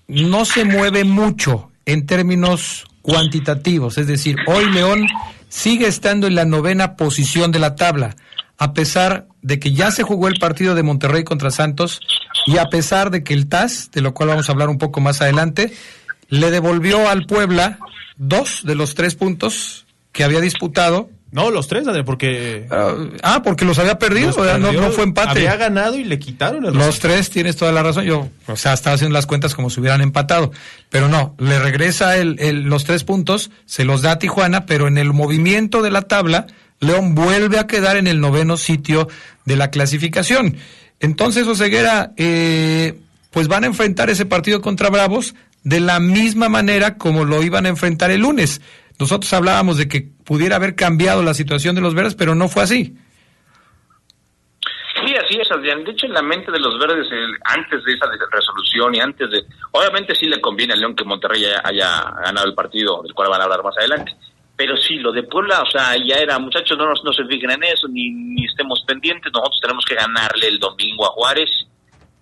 [0.09, 5.07] no se mueve mucho en términos cuantitativos, es decir, hoy León
[5.49, 8.17] sigue estando en la novena posición de la tabla,
[8.59, 12.01] a pesar de que ya se jugó el partido de Monterrey contra Santos
[12.47, 15.01] y a pesar de que el TAS, de lo cual vamos a hablar un poco
[15.01, 15.73] más adelante,
[16.29, 17.79] le devolvió al Puebla
[18.17, 22.69] dos de los tres puntos que había disputado no, los tres, Adrián, porque...
[22.71, 25.31] ah, ah porque los había perdido, no, fue empate.
[25.31, 28.05] Había ganado y le quitaron el Los tres, tienes toda la razón.
[28.05, 30.53] Yo, o sea, estaba haciendo las cuentas como si hubieran empatado.
[30.91, 34.97] Pero no, le regresa el, los tres puntos, se los da a Tijuana, pero en
[34.97, 36.47] el movimiento de la tabla,
[36.81, 39.09] León vuelve a quedar en el noveno sitio
[39.45, 40.57] de la clasificación.
[41.01, 42.99] Entonces, Oseguera, eh,
[43.31, 45.35] pues van a enfrentar ese partido contra Bravos
[45.65, 48.61] de la misma manera como lo iban a enfrentar el lunes.
[48.99, 52.63] Nosotros hablábamos de que pudiera haber cambiado la situación de los verdes, pero no fue
[52.63, 52.97] así.
[55.05, 55.83] Sí, así es, Adrián.
[55.85, 57.07] De hecho, en la mente de los verdes,
[57.45, 59.43] antes de esa resolución y antes de...
[59.73, 63.41] Obviamente sí le conviene a León que Monterrey haya, ganado el partido, del cual van
[63.41, 64.17] a hablar más adelante.
[64.57, 67.51] Pero sí, lo de Puebla, o sea, ya era, muchachos, no, nos, no se fijen
[67.51, 69.33] en eso, ni, ni estemos pendientes.
[69.33, 71.51] Nosotros tenemos que ganarle el domingo a Juárez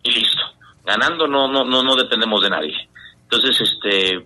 [0.03, 0.43] y listo.
[0.85, 2.89] Ganando no, no, no, no dependemos de nadie.
[3.25, 4.25] Entonces, este,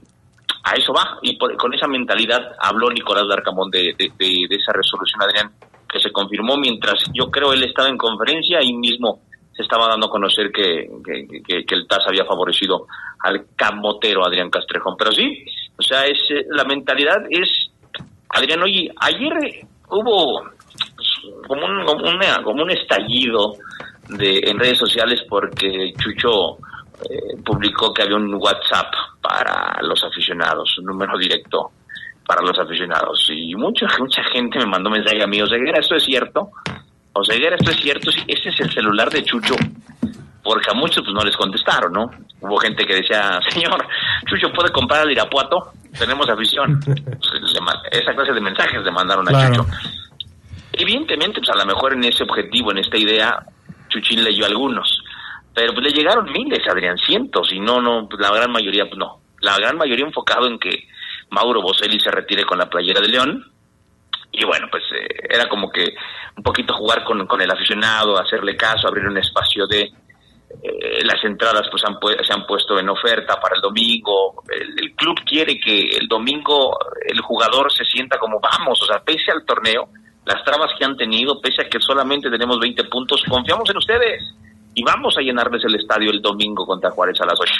[0.62, 1.18] a eso va.
[1.22, 5.52] Y con esa mentalidad habló Nicolás Darcamón de, de, esa resolución, Adrián,
[5.88, 9.22] que se confirmó mientras yo creo él estaba en conferencia y mismo
[9.54, 10.86] se estaba dando a conocer que,
[11.46, 12.86] que, el TAS había favorecido
[13.20, 14.96] al camotero Adrián Castrejón.
[14.98, 15.44] Pero sí,
[15.78, 17.65] o sea, es eh, la mentalidad es,
[18.36, 19.32] Adrián, oye, ayer
[19.88, 20.42] hubo
[21.48, 21.86] como un,
[22.44, 23.54] como un estallido
[24.10, 26.58] de, en redes sociales porque Chucho
[27.08, 31.70] eh, publicó que había un WhatsApp para los aficionados, un número directo
[32.26, 33.26] para los aficionados.
[33.30, 36.50] Y mucha, mucha gente me mandó mensaje a mí, Oseguera, ¿esto es cierto?
[37.14, 38.10] Oseguera, ¿esto es cierto?
[38.26, 39.54] Ese es el celular de Chucho.
[40.42, 42.10] Porque a muchos pues no les contestaron, ¿no?
[42.40, 43.84] Hubo gente que decía, señor,
[44.26, 46.80] Chucho puede comprar al Irapuato, tenemos afición.
[47.90, 49.66] esa clase de mensajes le mandaron a Chucho.
[50.72, 53.44] Evidentemente, pues a lo mejor en ese objetivo, en esta idea,
[53.88, 55.02] Chuchín leyó algunos
[55.56, 58.98] pero pues le llegaron miles, Adrián, cientos, y no, no, pues, la gran mayoría, pues
[58.98, 59.22] no.
[59.40, 60.86] La gran mayoría enfocado en que
[61.30, 63.52] Mauro Boselli se retire con la playera de León.
[64.32, 65.94] Y bueno, pues eh, era como que
[66.36, 69.90] un poquito jugar con, con el aficionado, hacerle caso, abrir un espacio de...
[70.48, 74.42] Eh, las entradas pues han se han puesto en oferta para el domingo.
[74.48, 79.30] El, club quiere que el domingo el jugador se sienta como vamos, o sea, pese
[79.32, 79.88] al torneo,
[80.24, 84.34] las trabas que han tenido, pese a que solamente tenemos 20 puntos, confiamos en ustedes
[84.74, 87.52] y vamos a llenarles el estadio el domingo contra Juárez a las 8.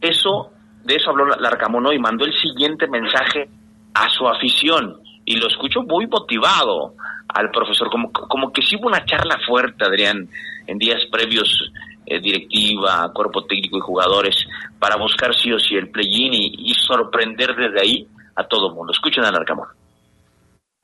[0.00, 0.50] Eso,
[0.84, 3.48] de eso habló Larcamón y mandó el siguiente mensaje
[3.94, 6.94] a su afición y lo escucho muy motivado
[7.28, 10.28] al profesor, como, como que sí hubo una charla fuerte, Adrián,
[10.66, 11.70] en días previos,
[12.06, 14.36] eh, directiva, cuerpo técnico y jugadores,
[14.78, 18.92] para buscar sí o sí el play-in y, sorprender desde ahí a todo el mundo.
[18.92, 19.68] Escuchen a Larcamón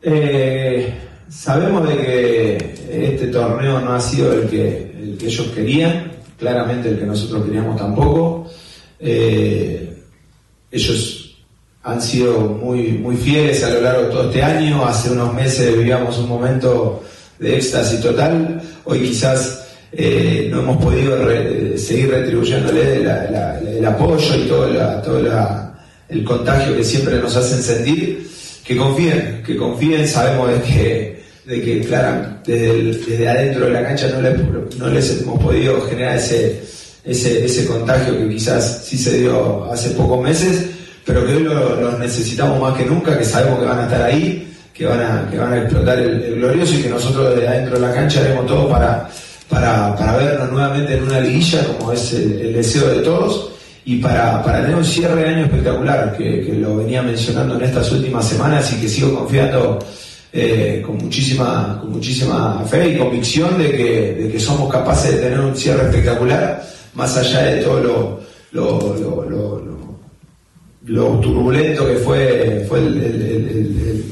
[0.01, 0.95] Eh,
[1.29, 6.91] sabemos de que este torneo no ha sido el que, el que ellos querían, claramente
[6.91, 8.49] el que nosotros queríamos tampoco.
[9.01, 10.03] Eh,
[10.71, 11.45] ellos
[11.83, 14.85] han sido muy, muy fieles a lo largo de todo este año.
[14.85, 17.03] Hace unos meses vivíamos un momento
[17.39, 18.61] de éxtasis total.
[18.85, 21.17] Hoy quizás eh, no hemos podido
[21.79, 23.03] seguir retribuyéndole
[23.79, 24.67] el apoyo y todo,
[25.03, 25.21] todo
[26.09, 28.27] el contagio que siempre nos hacen sentir.
[28.65, 34.09] Que confíen, que confíen, sabemos de que, de que claro, desde, adentro de la cancha
[34.09, 34.29] no,
[34.79, 36.61] no les hemos podido generar ese,
[37.05, 40.67] ese, ese contagio que quizás sí se dio hace pocos meses,
[41.05, 44.53] pero que hoy los necesitamos más que nunca, que sabemos que van a estar ahí,
[44.75, 47.87] que van a, que van a explotar el, glorioso y que nosotros desde adentro de
[47.87, 49.09] la cancha haremos todo para,
[49.49, 53.53] para, para vernos nuevamente en una liguilla, como es el, deseo de todos,
[53.85, 57.63] y para, para, tener un cierre de año espectacular, que, que, lo venía mencionando en
[57.63, 59.79] estas últimas semanas y que sigo confiando
[60.33, 65.23] eh, con, muchísima, con muchísima fe y convicción de que, de que somos capaces de
[65.23, 66.63] tener un cierre espectacular
[66.95, 68.21] más allá de todo lo,
[70.87, 74.05] lo, turbulento que fue, fue el,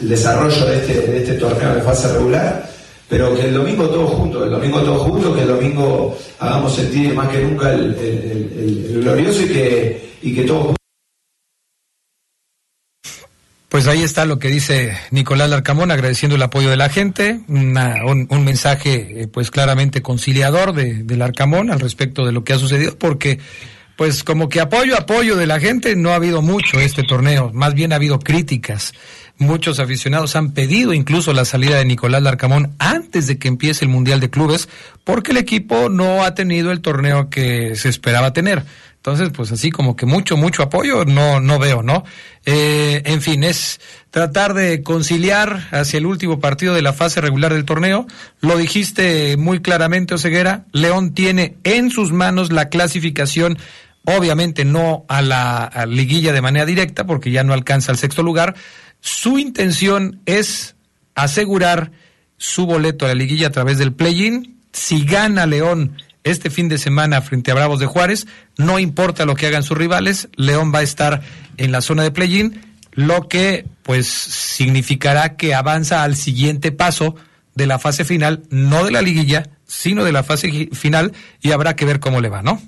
[0.00, 2.68] desarrollo de este, de este torneo de fase regular,
[3.14, 7.14] pero que el domingo todos juntos, el domingo todos juntos, que el domingo hagamos sentir
[7.14, 10.74] más que nunca el, glorioso y que, y que todos
[13.68, 18.44] pues ahí está lo que dice Nicolás Larcamón, agradeciendo el apoyo de la gente, un,
[18.44, 22.98] mensaje eh, pues claramente conciliador de, del Arcamón al respecto de lo que ha sucedido,
[22.98, 23.38] porque
[23.96, 27.74] pues como que apoyo, apoyo de la gente no ha habido mucho este torneo, más
[27.74, 28.92] bien ha habido críticas.
[29.38, 33.90] Muchos aficionados han pedido incluso la salida de Nicolás Larcamón antes de que empiece el
[33.90, 34.68] Mundial de Clubes,
[35.02, 38.64] porque el equipo no ha tenido el torneo que se esperaba tener.
[39.04, 42.04] Entonces, pues así como que mucho, mucho apoyo no, no veo, ¿no?
[42.46, 43.78] Eh, en fin, es
[44.10, 48.06] tratar de conciliar hacia el último partido de la fase regular del torneo.
[48.40, 50.64] Lo dijiste muy claramente, Oseguera.
[50.72, 53.58] León tiene en sus manos la clasificación,
[54.06, 58.54] obviamente no a la liguilla de manera directa, porque ya no alcanza el sexto lugar.
[59.04, 60.76] Su intención es
[61.14, 61.92] asegurar
[62.38, 64.62] su boleto a la liguilla a través del play-in.
[64.72, 68.26] Si gana León este fin de semana frente a Bravos de Juárez.
[68.56, 71.20] No importa lo que hagan sus rivales, León va a estar
[71.58, 72.62] en la zona de play-in,
[72.92, 77.14] lo que pues significará que avanza al siguiente paso
[77.54, 81.12] de la fase final, no de la liguilla, sino de la fase final
[81.42, 82.58] y habrá que ver cómo le va, ¿no?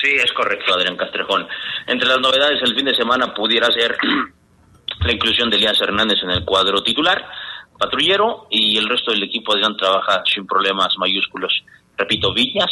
[0.00, 1.48] Sí, es correcto, Adrián Castrejón.
[1.88, 3.96] Entre las novedades el fin de semana pudiera ser
[5.04, 7.24] la inclusión de Elías Hernández en el cuadro titular,
[7.78, 11.64] patrullero, y el resto del equipo Adrián trabaja sin problemas mayúsculos
[12.00, 12.70] repito, Villas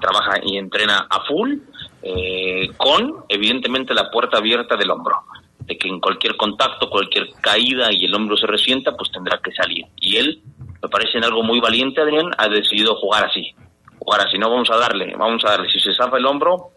[0.00, 1.56] trabaja y entrena a full,
[2.02, 5.16] eh, con evidentemente la puerta abierta del hombro,
[5.58, 9.52] de que en cualquier contacto, cualquier caída y el hombro se resienta, pues tendrá que
[9.52, 9.86] salir.
[9.96, 10.40] Y él,
[10.82, 13.52] me parece en algo muy valiente, Adrián, ha decidido jugar así.
[13.98, 15.68] Jugar así, no vamos a darle, vamos a darle.
[15.68, 16.70] Si se zafa el hombro,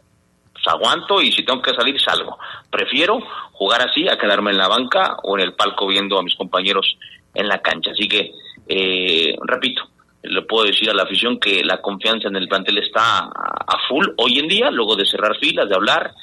[0.70, 2.38] aguanto y si tengo que salir, salgo.
[2.70, 3.20] Prefiero
[3.52, 6.98] jugar así a quedarme en la banca o en el palco viendo a mis compañeros
[7.34, 7.92] en la cancha.
[7.92, 8.32] Así que,
[8.68, 9.84] eh, repito,
[10.24, 14.08] le puedo decir a la afición que la confianza en el plantel está a full
[14.18, 16.14] hoy en día, luego de cerrar filas, de hablar,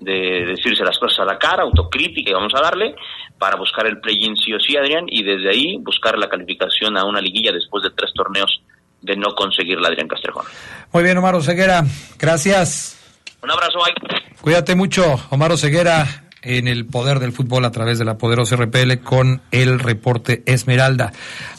[0.00, 2.94] de decirse las cosas a la cara, autocrítica y vamos a darle
[3.38, 7.04] para buscar el play-in sí o sí, Adrián, y desde ahí buscar la calificación a
[7.04, 8.60] una liguilla después de tres torneos
[9.02, 10.46] de no conseguirla, Adrián Castrejón.
[10.92, 11.84] Muy bien, Omar Oseguera,
[12.18, 13.03] gracias.
[13.44, 13.94] Un abrazo, bye.
[14.40, 18.98] Cuídate mucho, Omar Oseguera, en el poder del fútbol a través de la poderosa RPL
[19.02, 21.12] con el reporte Esmeralda.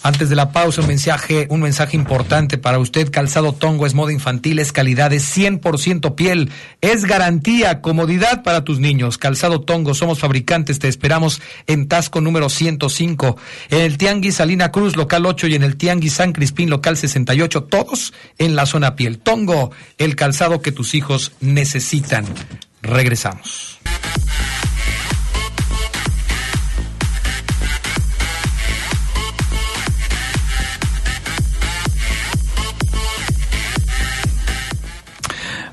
[0.04, 3.10] Antes de la pausa, un mensaje, un mensaje importante para usted.
[3.12, 8.80] Calzado Tongo es moda infantil, es calidad, es 100% piel, es garantía, comodidad para tus
[8.80, 9.18] niños.
[9.18, 13.38] Calzado Tongo, somos fabricantes, te esperamos en Tasco número 105,
[13.70, 17.64] en el Tianguis Salina Cruz, local 8 y en el Tianguis San Crispín, local 68,
[17.64, 19.20] todos en la zona piel.
[19.20, 22.26] Tongo, el calzado que tus hijos necesitan.
[22.82, 23.80] Regresamos.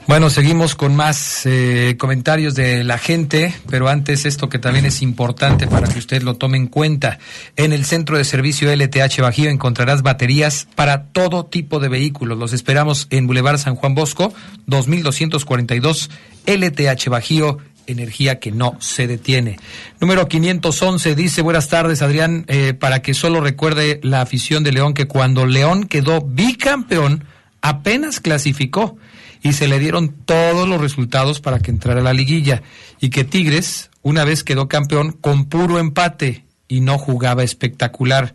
[0.08, 5.00] Bueno, seguimos con más eh, comentarios de la gente, pero antes esto que también es
[5.00, 7.18] importante para que usted lo tome en cuenta.
[7.56, 12.36] En el centro de servicio LTH Bajío encontrarás baterías para todo tipo de vehículos.
[12.36, 14.34] Los esperamos en Boulevard San Juan Bosco,
[14.66, 16.10] 2242
[16.46, 19.58] LTH Bajío energía que no se detiene.
[20.00, 24.94] Número 511 dice, buenas tardes Adrián, eh, para que solo recuerde la afición de León
[24.94, 27.24] que cuando León quedó bicampeón,
[27.60, 28.96] apenas clasificó
[29.42, 32.62] y se le dieron todos los resultados para que entrara a la liguilla
[33.00, 38.34] y que Tigres una vez quedó campeón con puro empate y no jugaba espectacular.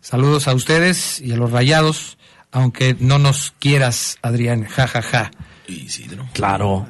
[0.00, 2.18] Saludos a ustedes y a los rayados,
[2.50, 5.30] aunque no nos quieras, Adrián, jajaja.
[5.66, 6.26] Isidro.
[6.32, 6.88] Claro.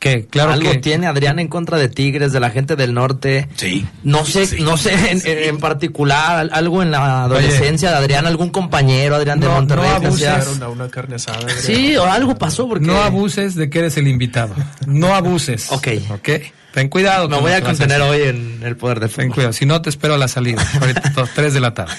[0.00, 0.26] ¿Qué?
[0.28, 3.48] Claro Algo que tiene Adrián en contra de Tigres, de la gente del norte.
[3.56, 3.86] Sí.
[4.02, 4.56] No sé, Sí.
[4.62, 9.38] no sé en, en particular, al- algo en la adolescencia de Adrián, algún compañero, Adrián
[9.40, 9.84] de Monterrey.
[9.92, 10.62] no que abuses.
[10.62, 11.38] a una carne asada.
[11.38, 11.58] Adrián.
[11.60, 14.54] Sí, o algo pasó porque no abuses de que eres el invitado.
[14.86, 15.70] No abuses.
[15.70, 15.88] Ok.
[16.10, 16.28] Ok.
[16.72, 17.28] Ten cuidado.
[17.28, 19.34] me voy a que contener hoy en el poder de Ten fútbol.
[19.34, 21.92] cuidado, si no te espero a la salida, ahorita 3 de la tarde.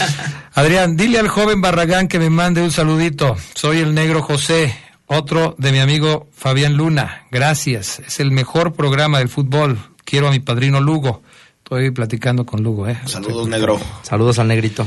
[0.54, 3.36] Adrián, dile al joven Barragán que me mande un saludito.
[3.54, 4.74] Soy el negro José,
[5.06, 7.26] otro de mi amigo Fabián Luna.
[7.30, 9.78] Gracias, es el mejor programa del fútbol.
[10.04, 11.22] Quiero a mi padrino Lugo.
[11.58, 12.98] Estoy platicando con Lugo, ¿eh?
[13.06, 13.80] Saludos, negro.
[14.02, 14.86] Saludos al negrito.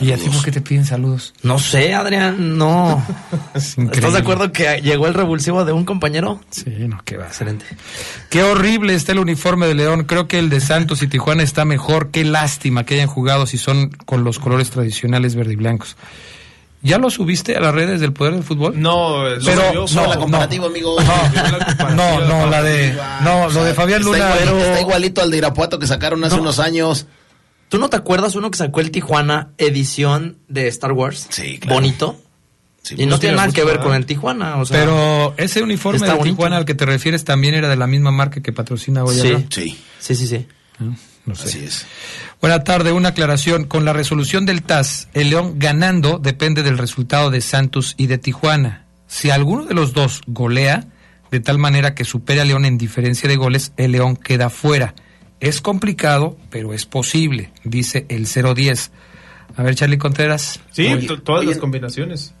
[0.00, 1.34] ¿Y a ti por qué te piden saludos?
[1.42, 3.04] No sé, Adrián, no.
[3.54, 6.40] Es ¿Estás de acuerdo que llegó el revulsivo de un compañero?
[6.50, 7.26] Sí, no, qué va.
[7.26, 7.64] Excelente.
[8.30, 10.04] Qué horrible está el uniforme de León.
[10.04, 12.10] Creo que el de Santos y Tijuana está mejor.
[12.10, 15.96] Qué lástima que hayan jugado si son con los colores tradicionales verde y blancos.
[16.84, 18.80] ¿Ya lo subiste a las redes del Poder del Fútbol?
[18.80, 20.96] No, lo Pero- no, solo la comparativa, amigo.
[21.96, 22.94] No, no, la de.
[23.22, 24.18] No, lo de Fabián Está Luna.
[24.28, 26.42] igualito, pero- está igualito al de Irapuato que sacaron hace No.
[26.42, 27.06] unos años.
[27.70, 31.26] ¿Tú no te acuerdas uno que sacó el Tijuana edición de Star Wars?
[31.30, 31.76] Sí, claro.
[31.76, 32.20] Bonito.
[32.82, 34.78] Sí, y no pues, tiene nada que ver con el Tijuana, o sea.
[34.78, 36.24] Pero ese uniforme de bonito.
[36.24, 39.16] Tijuana al que te refieres también era de la misma marca que patrocina hoy.
[39.18, 39.46] Sí.
[39.50, 40.46] Sí, Sí, sí, sí.
[41.24, 41.48] No sé.
[41.48, 41.86] así es.
[42.40, 43.64] Buena tarde, una aclaración.
[43.64, 48.18] Con la resolución del TAS, el León ganando depende del resultado de Santos y de
[48.18, 48.84] Tijuana.
[49.06, 50.86] Si alguno de los dos golea,
[51.30, 54.94] de tal manera que supere a León en diferencia de goles, el León queda fuera.
[55.40, 58.90] Es complicado, pero es posible, dice el 010.
[59.56, 60.60] A ver, Charlie Contreras.
[60.70, 61.50] Sí, Oye, todas oye.
[61.50, 62.34] las combinaciones.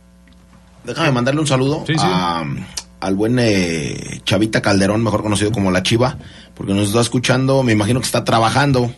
[0.84, 2.00] Déjame mandarle un saludo Sí, sí.
[2.04, 2.44] a-
[3.00, 6.18] al buen eh, Chavita Calderón, mejor conocido como La Chiva,
[6.54, 8.94] porque nos está escuchando, me imagino que está trabajando,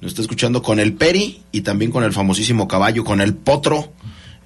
[0.00, 3.92] nos está escuchando con el Peri y también con el famosísimo caballo, con el Potro,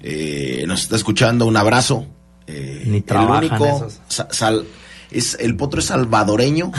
[0.01, 2.07] eh, nos está escuchando, un abrazo.
[2.47, 4.01] eh, Ni el único, esos.
[4.07, 4.65] sa- sal-
[5.11, 6.71] es, el Potro es salvadoreño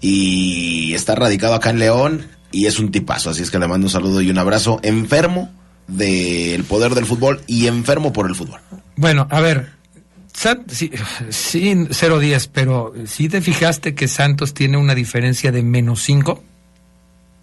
[0.00, 3.86] y está radicado acá en León y es un tipazo, así es que le mando
[3.86, 5.50] un saludo y un abrazo, enfermo
[5.86, 8.60] del poder del fútbol y enfermo por el fútbol.
[8.96, 9.74] Bueno, a ver.
[10.32, 10.90] San- sí,
[11.30, 16.42] sí, 010, pero ¿sí te fijaste que Santos tiene una diferencia de menos 5?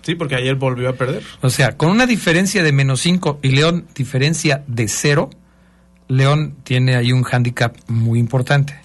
[0.03, 1.23] Sí, porque ayer volvió a perder.
[1.41, 5.29] O sea, con una diferencia de menos 5 y León diferencia de 0,
[6.09, 8.77] León tiene ahí un hándicap muy importante.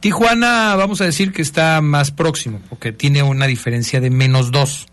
[0.00, 4.86] Tijuana, vamos a decir que está más próximo, porque tiene una diferencia de menos 2.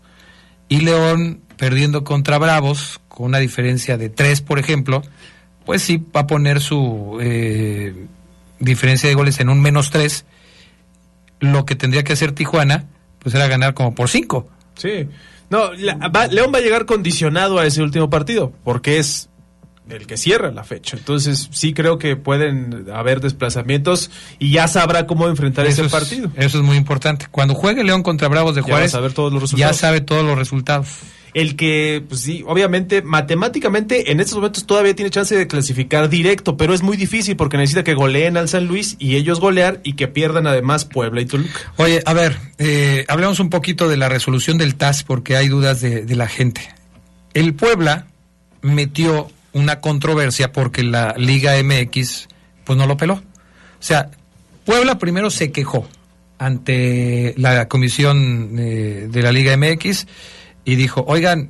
[0.68, 5.02] Y León, perdiendo contra Bravos, con una diferencia de 3, por ejemplo,
[5.64, 8.06] pues sí va a poner su eh,
[8.60, 10.24] diferencia de goles en un menos 3.
[11.40, 12.84] Lo que tendría que hacer Tijuana,
[13.18, 14.48] pues era ganar como por 5.
[14.76, 15.08] Sí.
[15.50, 19.28] No, la- va- León va a llegar condicionado a ese último partido, porque es
[19.88, 20.96] el que cierra la fecha.
[20.98, 25.92] Entonces, sí creo que pueden haber desplazamientos y ya sabrá cómo enfrentar Eso ese es,
[25.92, 26.30] partido.
[26.36, 27.26] eso es muy importante.
[27.30, 29.76] Cuando juegue León contra Bravos de Ya Juárez, saber todos los ya resultados.
[29.78, 30.88] sabe todos los resultados.
[31.34, 36.56] El que, pues sí, obviamente, matemáticamente, en estos momentos todavía tiene chance de clasificar directo,
[36.56, 39.94] pero es muy difícil porque necesita que goleen al San Luis y ellos golear y
[39.94, 41.72] que pierdan además Puebla y Toluca.
[41.76, 45.80] Oye, a ver, eh, hablemos un poquito de la resolución del TAS porque hay dudas
[45.80, 46.62] de, la gente.
[47.34, 48.06] El Puebla
[48.62, 52.28] metió una controversia porque la Liga MX
[52.64, 53.14] pues no lo peló.
[53.14, 53.22] O
[53.78, 54.10] sea,
[54.64, 55.86] Puebla primero se quejó
[56.38, 60.06] ante la comisión eh, de la Liga MX
[60.68, 61.48] y dijo, oigan,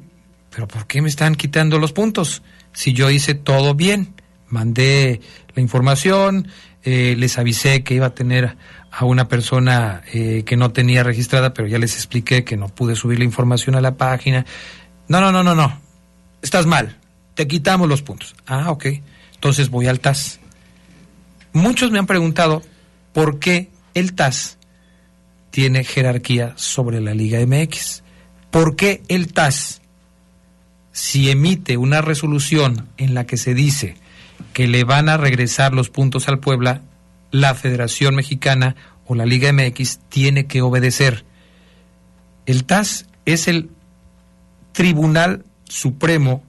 [0.49, 2.41] pero ¿por qué me están quitando los puntos?
[2.73, 4.15] Si yo hice todo bien,
[4.47, 5.21] mandé
[5.57, 6.47] la información,
[6.85, 8.57] eh, les avisé que iba a tener
[8.93, 12.95] a una persona eh, que no tenía registrada, pero ya les expliqué que no pude
[12.95, 14.47] subir la información a la página.
[15.09, 15.81] No, no, no, no, no.
[16.41, 16.97] Estás mal.
[17.35, 18.37] Te quitamos los puntos.
[18.47, 18.87] Ah, ok.
[19.35, 20.39] Entonces voy al TAS.
[21.53, 22.63] Muchos me han preguntado
[23.13, 24.59] por qué el TAS
[25.51, 28.05] tiene jerarquía sobre la Liga MX.
[28.51, 29.83] ¿Por qué el TAS,
[30.93, 33.97] si emite una resolución en la que se dice
[34.53, 36.83] que le van a regresar los puntos al Puebla,
[37.31, 38.75] la Federación Mexicana
[39.07, 41.25] o la Liga MX tiene que obedecer?
[42.47, 43.71] El TAS es el
[44.73, 46.43] Tribunal Supremo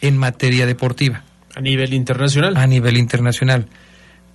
[0.00, 1.24] en materia deportiva
[1.54, 2.56] A nivel internacional.
[2.56, 3.68] a nivel internacional.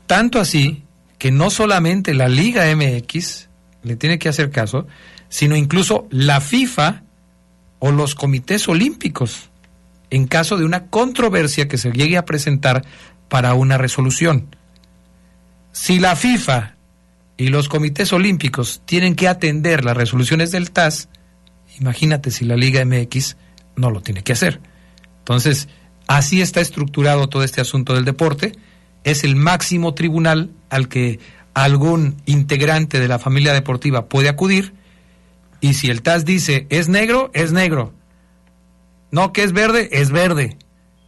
[0.05, 0.83] Tanto así
[1.17, 3.47] que no solamente la Liga MX
[3.83, 4.87] le tiene que hacer caso,
[5.31, 7.01] sino incluso la FIFA
[7.79, 9.49] o los comités olímpicos,
[10.11, 12.85] en caso de una controversia que se llegue a presentar
[13.29, 14.55] para una resolución.
[15.71, 16.75] Si la FIFA
[17.37, 21.09] y los comités olímpicos tienen que atender las resoluciones del TAS,
[21.79, 23.37] Imagínate si la Liga MX
[23.75, 24.59] no lo tiene que hacer.
[25.19, 25.67] Entonces,
[26.07, 28.53] así está estructurado todo este asunto del deporte.
[29.03, 31.19] Es el máximo tribunal al que
[31.53, 34.73] algún integrante de la familia deportiva puede acudir.
[35.61, 37.93] Y si el TAS dice es negro, es negro.
[39.11, 40.57] No, que es verde, es verde.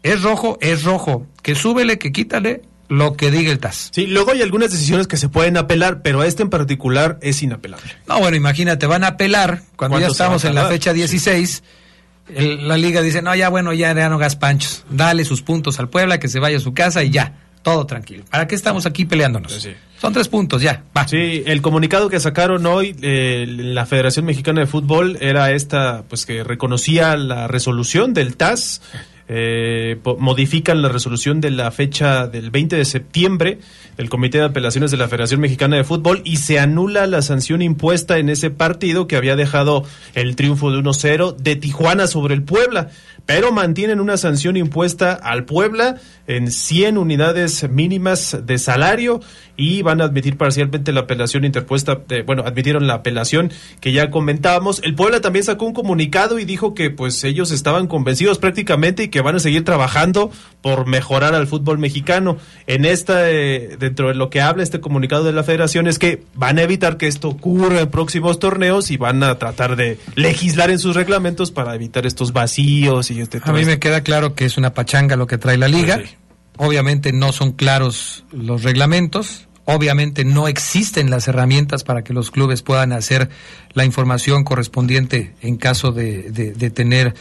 [0.04, 1.28] Es rojo, es rojo.
[1.42, 3.90] Que súbele, que quítale, lo que diga el TAS.
[3.94, 7.96] Sí, luego hay algunas decisiones que se pueden apelar, pero este en particular es inapelable.
[8.08, 11.64] No, bueno, imagínate, van a apelar cuando ya estamos en la fecha 16.
[12.36, 14.86] la liga dice, no, ya bueno, ya, ya no gaspanchos.
[14.90, 17.34] Dale sus puntos al Puebla, que se vaya a su casa y ya,
[17.64, 18.24] todo tranquilo.
[18.30, 19.68] ¿Para qué estamos aquí peleándonos?
[20.00, 20.84] Son tres puntos, ya.
[20.96, 21.08] Va.
[21.08, 26.26] Sí, el comunicado que sacaron hoy eh, la Federación Mexicana de Fútbol era esta, pues
[26.26, 28.82] que reconocía la resolución del TAS
[29.28, 33.60] eh, modifican la resolución de la fecha del 20 de septiembre
[33.98, 37.62] del Comité de Apelaciones de la Federación Mexicana de Fútbol y se anula la sanción
[37.62, 42.44] impuesta en ese partido que había dejado el triunfo de 1-0 de Tijuana sobre el
[42.44, 42.90] Puebla
[43.26, 45.96] pero mantienen una sanción impuesta al Puebla
[46.28, 49.22] en 100 unidades mínimas de salario
[49.56, 54.82] y van a admitir parcialmente la apelación interpuesta, bueno, admitieron la apelación que ya comentábamos.
[54.84, 59.08] El Puebla también sacó un comunicado y dijo que pues ellos estaban convencidos prácticamente y
[59.14, 60.32] que van a seguir trabajando
[60.64, 62.38] por mejorar al fútbol mexicano.
[62.66, 66.24] En esta, eh, dentro de lo que habla este comunicado de la federación es que
[66.34, 70.72] van a evitar que esto ocurra en próximos torneos y van a tratar de legislar
[70.72, 74.58] en sus reglamentos para evitar estos vacíos este a mí me queda claro que es
[74.58, 75.98] una pachanga lo que trae la liga.
[75.98, 76.18] Pues
[76.58, 79.48] Obviamente no son claros los reglamentos.
[79.66, 83.30] Obviamente no existen las herramientas para que los clubes puedan hacer
[83.74, 86.32] la información correspondiente en caso de,
[86.74, 87.14] tener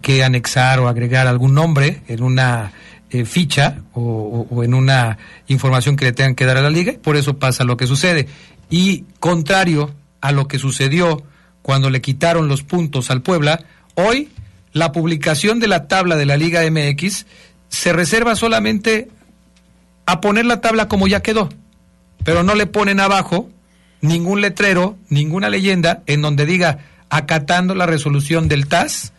[0.00, 2.72] que anexar o agregar algún nombre en una
[3.10, 6.94] eh, ficha o, o, en una información que le tengan que dar a la liga.
[7.02, 8.28] Por eso pasa lo que sucede.
[8.70, 11.22] Y contrario a lo que sucedió
[11.62, 13.62] cuando le quitaron los puntos al Puebla,
[13.94, 14.30] hoy
[14.72, 17.26] la publicación de la tabla de la Liga MX
[17.68, 19.08] se reserva solamente
[20.06, 21.48] a poner la tabla como ya quedó,
[22.24, 23.48] pero no le ponen abajo
[24.00, 26.78] ningún letrero, ninguna leyenda en donde diga,
[27.10, 29.12] acatando la resolución del TAS,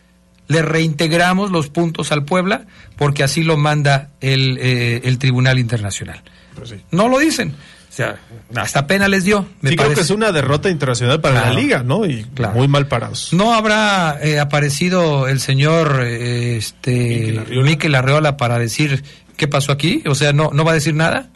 [0.48, 6.22] le reintegramos los puntos al Puebla porque así lo manda el, eh, el Tribunal Internacional.
[6.54, 7.54] Pues no lo dicen.
[7.92, 8.18] O sea,
[8.54, 9.46] hasta pena les dio.
[9.60, 12.06] Me sí, creo que es una derrota internacional para la liga, ¿no?
[12.06, 13.34] Y muy mal parados.
[13.34, 18.38] No habrá eh, aparecido el señor eh, este, Miquel Arreola.
[18.38, 19.04] para decir
[19.36, 20.02] qué pasó aquí.
[20.06, 21.28] O sea, no, no va a decir nada.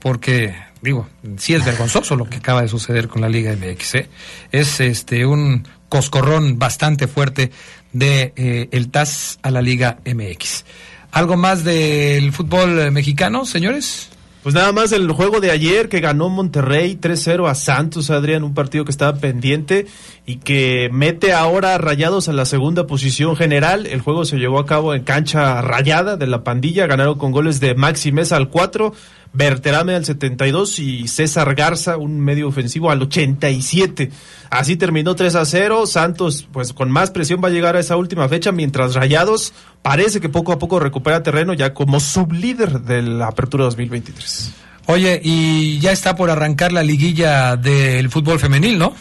[0.00, 3.94] Porque, digo, sí es vergonzoso lo que acaba de suceder con la Liga MX.
[3.94, 4.08] ¿eh?
[4.52, 7.50] Es este un coscorrón bastante fuerte
[7.92, 10.64] de eh, el TAS a la Liga MX.
[11.10, 14.10] ¿Algo más del fútbol mexicano, señores?
[14.42, 18.54] Pues nada más el juego de ayer que ganó Monterrey 3-0 a Santos, Adrián, un
[18.54, 19.86] partido que estaba pendiente
[20.26, 23.86] y que mete ahora Rayados a la segunda posición general.
[23.86, 27.58] El juego se llevó a cabo en cancha rayada de la pandilla, ganaron con goles
[27.58, 28.94] de Maxi Mesa al 4,
[29.32, 34.10] Berterame al 72 y César Garza, un medio ofensivo al 87.
[34.50, 35.86] Así terminó 3 a 0.
[35.86, 39.52] Santos, pues con más presión va a llegar a esa última fecha, mientras Rayados
[39.82, 44.52] parece que poco a poco recupera terreno ya como sublíder de la apertura 2023.
[44.86, 48.94] Oye, y ya está por arrancar la liguilla del fútbol femenil, ¿no?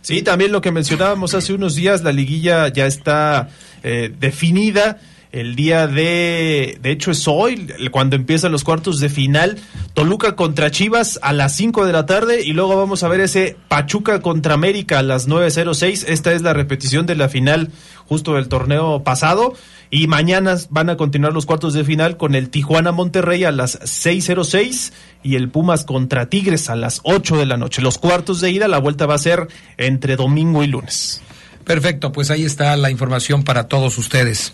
[0.00, 3.48] Sí, también lo que mencionábamos hace unos días, la liguilla ya está
[3.82, 4.98] eh, definida
[5.34, 9.58] el día de, de hecho es hoy, cuando empiezan los cuartos de final,
[9.92, 13.56] Toluca contra Chivas a las 5 de la tarde y luego vamos a ver ese
[13.66, 16.04] Pachuca contra América a las 9.06.
[16.06, 17.72] Esta es la repetición de la final
[18.06, 19.54] justo del torneo pasado.
[19.90, 23.80] Y mañana van a continuar los cuartos de final con el Tijuana Monterrey a las
[23.80, 24.92] 6.06
[25.24, 27.82] y el Pumas contra Tigres a las 8 de la noche.
[27.82, 31.22] Los cuartos de ida, la vuelta va a ser entre domingo y lunes.
[31.64, 34.52] Perfecto, pues ahí está la información para todos ustedes.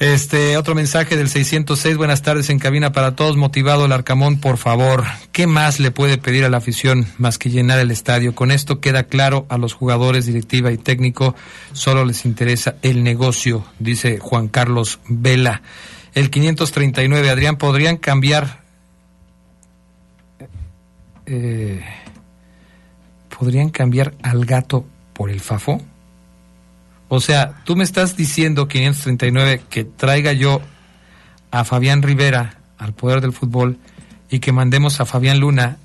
[0.03, 1.96] Este, otro mensaje del 606.
[1.96, 3.36] Buenas tardes en cabina para todos.
[3.36, 5.05] Motivado el Arcamón, por favor.
[5.30, 8.34] ¿Qué más le puede pedir a la afición más que llenar el estadio?
[8.34, 11.36] Con esto queda claro a los jugadores, directiva y técnico.
[11.72, 15.62] Solo les interesa el negocio, dice Juan Carlos Vela.
[16.14, 17.30] El 539.
[17.30, 18.64] Adrián, ¿podrían cambiar?
[21.26, 21.80] Eh,
[23.38, 25.80] ¿Podrían cambiar al gato por el Fafo?
[27.14, 30.62] O sea, tú me estás diciendo, 539, que traiga yo
[31.50, 33.76] a Fabián Rivera al poder del fútbol
[34.30, 35.76] y que mandemos a Fabián Luna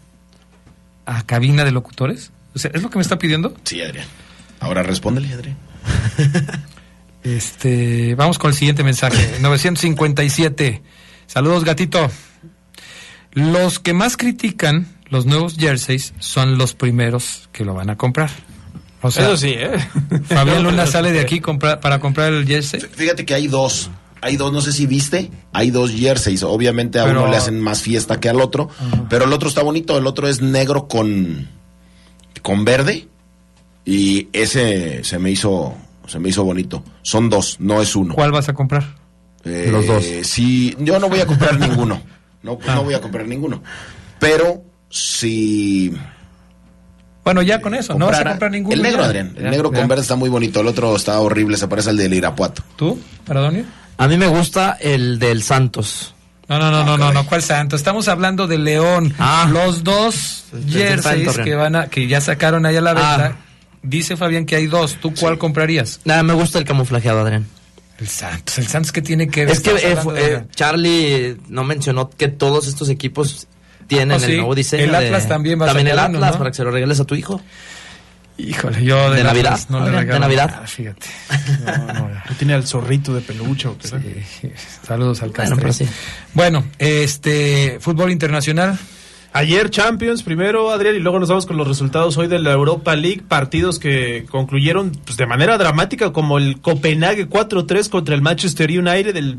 [1.06, 2.32] a cabina de locutores.
[2.56, 3.54] O sea, ¿es lo que me está pidiendo?
[3.66, 4.08] Sí, Adrián.
[4.62, 5.58] Ahora respóndele, Adrián.
[7.24, 9.40] Este, vamos con el siguiente mensaje.
[9.42, 10.82] 957.
[11.26, 12.10] Saludos, gatito.
[13.34, 18.30] Los que más critican los nuevos jerseys son los primeros que lo van a comprar.
[19.08, 19.72] O sea, Eso sí, ¿eh?
[20.26, 22.80] Fabián Luna sale de aquí compra- para comprar el jersey.
[22.80, 23.90] Fíjate que hay dos.
[24.22, 26.42] Hay dos, no sé si viste, hay dos jerseys.
[26.44, 28.70] Obviamente a Pero- uno le hacen más fiesta que al otro,
[29.10, 31.48] pero el otro está bonito, el otro es negro con,
[32.42, 33.08] con verde
[33.86, 35.76] y ese se me hizo
[36.08, 36.84] se me hizo bonito.
[37.04, 38.16] Son dos, no es uno.
[38.16, 38.96] ¿Cuál vas a comprar?
[39.44, 40.04] Eh, Los dos.
[40.24, 42.02] Sí, yo no voy a comprar ninguno.
[42.44, 42.76] No, Ah.
[42.76, 43.62] no voy a comprar ninguno.
[44.20, 45.94] Pero si
[47.28, 48.76] Bueno, ya con eso, no vas a comprar ninguno.
[48.76, 49.08] El negro, ya.
[49.08, 49.34] Adrián.
[49.38, 49.80] El Ya, negro ya.
[49.80, 50.62] con verde está muy bonito.
[50.62, 52.64] El otro está horrible, se parece al del Irapuato.
[52.76, 53.64] ¿Tú, Paradonio?
[53.98, 56.14] A mí me gusta el del Santos.
[56.50, 57.76] No, no, no, no, no, no, ¿cuál santo?
[57.76, 59.14] Estamos hablando de León.
[59.20, 59.50] Ah.
[59.52, 63.18] Los dos jerseys que van a, que ya sacaron ahí a la Ah.
[63.18, 63.38] venta.
[63.84, 64.98] Dice Fabián que hay dos.
[65.02, 66.00] ¿Tú cuál comprarías?
[66.06, 67.48] Nada, me gusta el camuflajeado, Adrián.
[68.00, 68.58] El Santos.
[68.60, 69.54] El Santos que tiene que ver.
[69.56, 73.48] Es que eh, eh, Charlie no mencionó que todos estos equipos
[73.88, 74.32] tienen Ah, sí.
[74.32, 74.84] el nuevo diseño.
[74.84, 76.38] El de- Atlas también va a También el sacar uno, Atlas ¿no?
[76.38, 77.42] para que se lo regales a tu hijo.
[78.40, 79.60] Híjole, yo de, ¿De Navidad?
[79.70, 80.52] No le ¿de Navidad?
[80.52, 81.08] nada, fíjate.
[81.66, 83.68] No, no, No tiene al zorrito de peluche.
[83.68, 83.88] ¿o qué?
[83.88, 84.52] sí.
[84.86, 85.58] Saludos al Bueno, Castre.
[85.60, 85.88] pero sí.
[86.36, 88.78] Bueno, este fútbol internacional.
[89.38, 92.96] Ayer Champions primero, Adrián, y luego nos vamos con los resultados hoy de la Europa
[92.96, 98.72] League, partidos que concluyeron pues, de manera dramática, como el Copenhague 4-3 contra el Manchester
[98.72, 99.38] United, el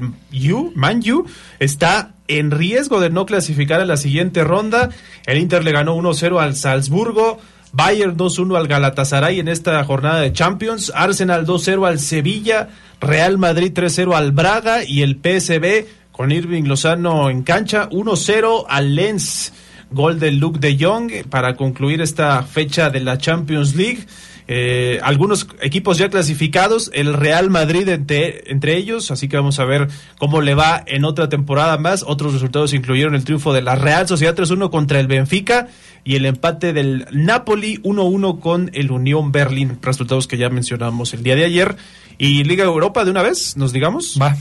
[0.53, 1.27] U, Man U,
[1.59, 4.91] está en riesgo de no clasificar a la siguiente ronda.
[5.27, 7.41] El Inter le ganó 1-0 al Salzburgo.
[7.73, 12.69] Bayern 2-1 al Galatasaray en esta jornada de Champions, Arsenal 2-0 al Sevilla,
[13.01, 18.95] Real Madrid 3-0 al Braga y el PSB con Irving Lozano en cancha 1-0 al
[18.95, 19.53] Lens.
[19.91, 24.07] Gol de Luke de Jong para concluir esta fecha de la Champions League.
[24.51, 29.67] Eh, algunos equipos ya clasificados, el Real Madrid entre, entre ellos, así que vamos a
[29.67, 32.03] ver cómo le va en otra temporada más.
[32.07, 35.69] Otros resultados incluyeron el triunfo de la Real Sociedad 3-1 contra el Benfica
[36.03, 41.23] y el empate del Napoli 1-1 con el Unión Berlín, resultados que ya mencionamos el
[41.23, 41.77] día de ayer.
[42.17, 44.19] Y Liga Europa de una vez, nos digamos.
[44.21, 44.35] Va.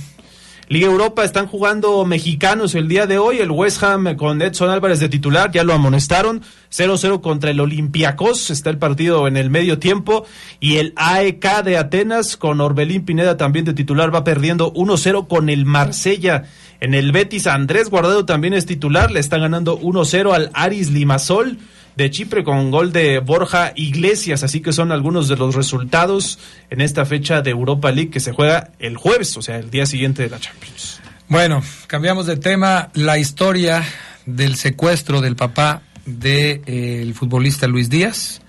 [0.70, 3.38] Liga Europa están jugando mexicanos el día de hoy.
[3.38, 6.42] El West Ham con Edson Álvarez de titular, ya lo amonestaron.
[6.72, 10.26] 0-0 contra el Olympiacos, está el partido en el medio tiempo.
[10.60, 15.48] Y el AEK de Atenas con Orbelín Pineda también de titular va perdiendo 1-0 con
[15.48, 16.44] el Marsella.
[16.82, 21.60] En el Betis Andrés Guardado también es titular, le está ganando 1-0 al Aris Limasol
[21.98, 26.38] de Chipre con gol de Borja Iglesias, así que son algunos de los resultados
[26.70, 29.88] en esta fecha de Europa League que se juega el jueves, o sea, el día
[29.88, 31.02] siguiente de la Champions.
[31.28, 32.90] Bueno, cambiamos de tema.
[32.94, 33.84] La historia
[34.28, 38.42] del secuestro del papá del futbolista Luis Díaz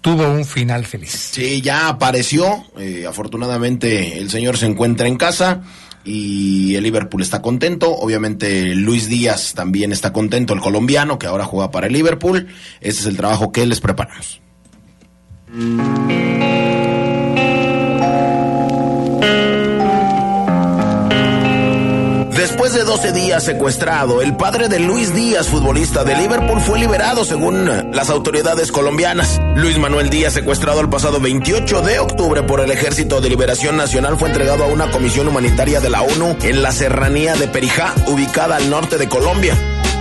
[0.00, 1.30] tuvo un final feliz.
[1.32, 2.64] Sí, ya apareció.
[2.78, 5.62] eh, afortunadamente el señor se encuentra en casa
[6.04, 7.94] y el Liverpool está contento.
[7.94, 12.48] Obviamente Luis Díaz también está contento, el colombiano que ahora juega para el Liverpool.
[12.80, 14.40] Ese es el trabajo que les preparamos.
[23.38, 27.66] De 12 días secuestrado, el padre de Luis Díaz, futbolista de Liverpool, fue liberado según
[27.92, 29.40] las autoridades colombianas.
[29.54, 34.18] Luis Manuel Díaz, secuestrado el pasado 28 de octubre por el Ejército de Liberación Nacional,
[34.18, 38.56] fue entregado a una comisión humanitaria de la ONU en la serranía de Perijá, ubicada
[38.56, 39.56] al norte de Colombia.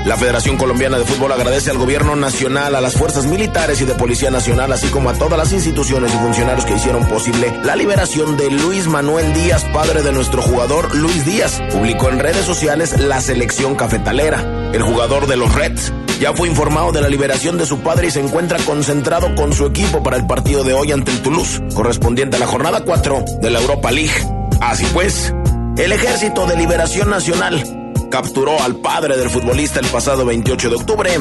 [0.07, 3.93] La Federación Colombiana de Fútbol agradece al gobierno nacional, a las fuerzas militares y de
[3.93, 8.37] Policía Nacional, así como a todas las instituciones y funcionarios que hicieron posible la liberación
[8.37, 11.61] de Luis Manuel Díaz, padre de nuestro jugador Luis Díaz.
[11.73, 14.71] Publicó en redes sociales la selección cafetalera.
[14.71, 15.91] El jugador de los Reds
[16.21, 19.65] ya fue informado de la liberación de su padre y se encuentra concentrado con su
[19.65, 23.49] equipo para el partido de hoy ante el Toulouse, correspondiente a la jornada 4 de
[23.49, 24.25] la Europa League.
[24.61, 25.33] Así pues,
[25.75, 31.11] el Ejército de Liberación Nacional capturó al padre del futbolista el pasado 28 de octubre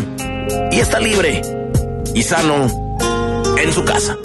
[0.70, 1.42] y está libre
[2.14, 2.66] y sano
[3.58, 4.16] en su casa.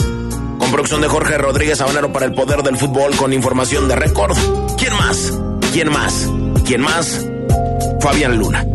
[0.59, 4.38] Con producción de Jorge Rodríguez Sabanero para el poder del fútbol con información de récord.
[4.78, 5.39] ¿Quién más?
[5.74, 6.30] ¿Quién más?
[6.66, 7.26] ¿Quién más?
[7.99, 8.66] Fabián Luna.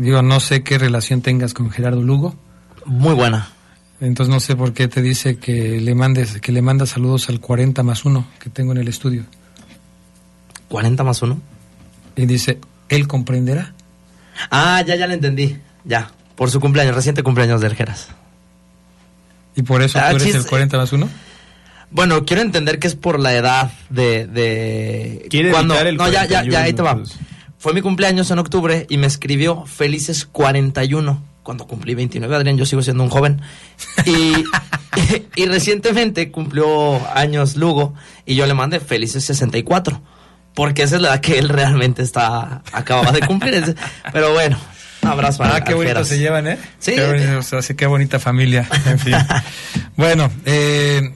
[0.00, 2.34] Digo, no sé qué relación tengas con Gerardo Lugo.
[2.86, 3.48] Muy buena.
[4.00, 7.40] Entonces no sé por qué te dice que le mandes, que le mandas saludos al
[7.40, 9.24] 40 más 1 que tengo en el estudio.
[10.68, 11.38] 40 más 1.
[12.16, 13.74] Y dice, él comprenderá.
[14.50, 15.56] Ah, ya, ya lo entendí.
[15.84, 16.10] Ya.
[16.36, 18.08] Por su cumpleaños, reciente cumpleaños de Ergeras.
[19.54, 21.08] ¿Y por eso Ah, tú eres chis- el 40 más 1?
[21.90, 24.26] Bueno, quiero entender que es por la edad de...
[24.26, 26.92] de Quiere cuando, el No, ya, ya, ya, ahí te va.
[26.92, 27.26] 41,
[27.58, 32.64] Fue mi cumpleaños en octubre y me escribió felices 41 cuando cumplí 29, Adrián, yo
[32.64, 33.40] sigo siendo un joven.
[34.06, 34.34] Y,
[35.34, 37.92] y recientemente cumplió años Lugo
[38.24, 40.00] y yo le mandé felices 64,
[40.54, 43.74] porque esa es la edad que él realmente está acababa de cumplir.
[44.12, 44.56] Pero bueno,
[45.02, 45.42] abrazo.
[45.42, 46.56] a- Ah, qué bonito se llevan, ¿eh?
[46.78, 46.92] Sí.
[46.94, 48.68] Qué bonito, o sea, sí, qué bonita familia.
[48.86, 49.16] En fin.
[49.96, 51.12] bueno, eh,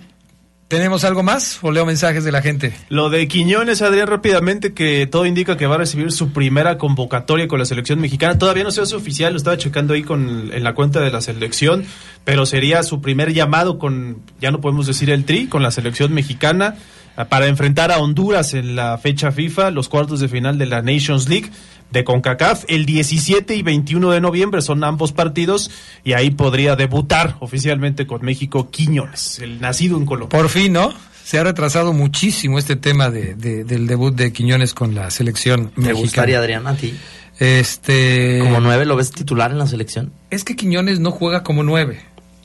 [0.68, 2.74] ¿tenemos algo más o leo mensajes de la gente?
[2.88, 7.48] Lo de Quiñones, Adrián, rápidamente, que todo indica que va a recibir su primera convocatoria
[7.48, 8.38] con la selección mexicana.
[8.38, 11.20] Todavía no se hace oficial, lo estaba checando ahí con, en la cuenta de la
[11.20, 11.84] selección,
[12.24, 16.12] pero sería su primer llamado con, ya no podemos decir el tri, con la selección
[16.12, 16.76] mexicana
[17.16, 20.82] ah, para enfrentar a Honduras en la fecha FIFA, los cuartos de final de la
[20.82, 21.50] Nations League
[21.94, 22.64] de CONCACAF.
[22.68, 25.70] El 17 y 21 de noviembre son ambos partidos
[26.04, 30.38] y ahí podría debutar oficialmente con México Quiñones, el nacido en Colombia.
[30.38, 30.92] Por fin, ¿no?
[31.24, 35.72] Se ha retrasado muchísimo este tema de, de- del debut de Quiñones con la selección
[35.76, 35.94] Me mexicana.
[36.00, 36.94] gustaría, Adrián, a ti.
[37.38, 38.40] Este.
[38.42, 40.12] Como nueve, ¿lo ves titular en la selección?
[40.30, 42.00] Es que Quiñones no juega como nueve.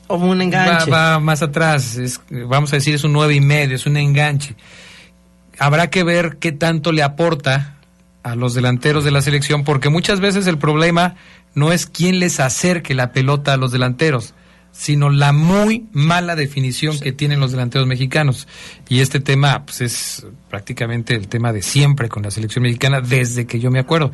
[0.06, 0.90] Como un Va, enganche.
[0.90, 1.96] va más atrás.
[1.96, 4.56] es- vamos a decir, es un nueve y medio, es un enganche.
[5.58, 7.76] Habrá que ver qué tanto le aporta
[8.22, 11.16] a los delanteros de la selección, porque muchas veces el problema
[11.54, 14.34] no es quién les acerque la pelota a los delanteros,
[14.72, 18.46] sino la muy mala definición que tienen los delanteros mexicanos.
[18.88, 23.46] Y este tema pues, es prácticamente el tema de siempre con la selección mexicana, desde
[23.46, 24.12] que yo me acuerdo.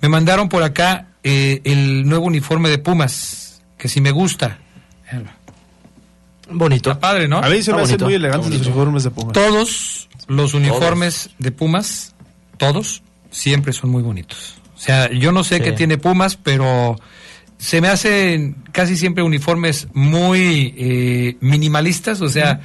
[0.00, 4.58] Me mandaron por acá eh, el nuevo uniforme de Pumas, que si me gusta.
[6.50, 6.90] Bonito.
[6.90, 7.38] Está padre, ¿no?
[7.38, 9.32] A mí se me hacen muy elegantes los uniformes de Pumas.
[9.32, 12.14] Todos los uniformes de Pumas,
[12.58, 13.02] todos,
[13.36, 14.54] siempre son muy bonitos.
[14.74, 15.62] O sea, yo no sé Sí.
[15.64, 16.98] qué tiene Pumas, pero
[17.58, 22.60] se me hacen casi siempre uniformes muy eh, minimalistas, o sea,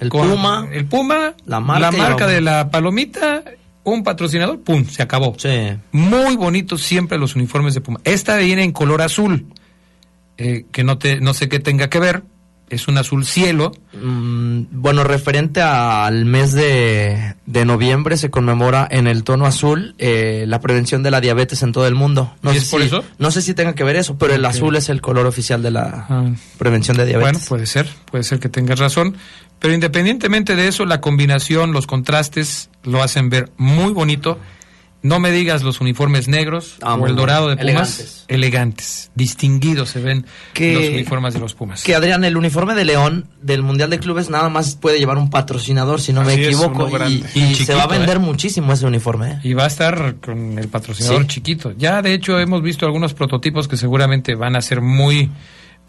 [0.00, 3.42] El Puma, el Puma, la marca la- de la palomita,
[3.84, 5.34] un patrocinador, pum, se acabó.
[5.38, 5.74] Sí.
[5.92, 8.00] Muy bonitos siempre los uniformes de Puma.
[8.04, 9.46] Esta viene en color azul,
[10.38, 12.22] eh, que no te, no sé qué tenga que ver,
[12.74, 13.72] es un azul cielo.
[14.00, 20.44] Mm, bueno, referente al mes de, de noviembre se conmemora en el tono azul eh,
[20.48, 22.34] la prevención de la diabetes en todo el mundo.
[22.42, 23.04] No ¿Y sé es por si- eso?
[23.18, 25.70] No sé si tenga que ver eso, pero el azul es el color oficial de
[25.70, 26.30] la Ah.
[26.58, 27.32] prevención de diabetes.
[27.32, 29.16] Bueno, puede ser, puede ser que tengas razón.
[29.58, 34.38] Pero independientemente de eso, la combinación, los contrastes lo hacen ver muy bonito.
[35.04, 37.56] No me digas los uniformes negros Ah, o el dorado de.
[37.56, 37.98] Pumas.
[37.98, 38.24] Elegantes.
[38.28, 41.82] Elegantes, distinguidos se ven Que- los uniformes de los Pumas.
[41.82, 45.28] Que Adrián, el uniforme de León del Mundial de Clubes nada más puede llevar un
[45.28, 46.88] patrocinador, si no me Así es, equivoco.
[46.88, 47.26] grande.
[47.34, 48.20] y Y y se va a vender ¿eh?
[48.20, 49.32] muchísimo ese uniforme.
[49.32, 49.40] ¿eh?
[49.42, 51.28] Y va a estar con el patrocinador Sí.
[51.28, 51.72] chiquito.
[51.76, 55.30] Ya de hecho hemos visto algunos prototipos que seguramente van a ser muy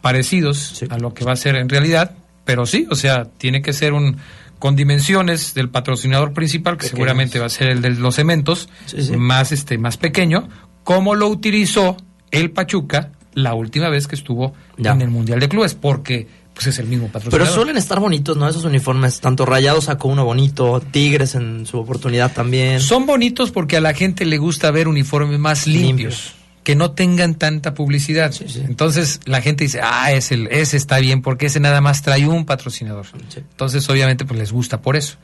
[0.01, 0.85] parecidos Sí.
[0.89, 2.11] a lo que va a ser en realidad,
[2.45, 4.17] pero sí, o sea, tiene que ser un
[4.63, 9.01] con dimensiones del patrocinador principal, que seguramente va a ser el de los cementos, Sí,
[9.01, 9.17] sí.
[9.17, 10.47] más este más pequeño,
[10.85, 11.97] como lo utilizó
[12.31, 14.93] el Pachuca la última vez que estuvo Ya.
[14.93, 17.41] en el Mundial de Clubes, porque pues es el mismo patrocinador.
[17.45, 18.47] Pero suelen estar bonitos, ¿no?
[18.47, 19.19] Esos uniformes.
[19.19, 22.79] Tanto Rayados sacó uno bonito, Tigres en su oportunidad también.
[22.79, 26.33] Son bonitos porque a la gente le gusta ver uniformes más limpios, Limpios.
[26.63, 28.31] Que no tengan tanta publicidad.
[28.31, 28.61] Sí, sí.
[28.65, 32.27] Entonces la gente dice, ah, ese, el- ese está bien porque ese nada más trae
[32.27, 33.05] un patrocinador.
[33.29, 33.39] Sí.
[33.39, 35.17] Entonces obviamente pues les gusta por eso.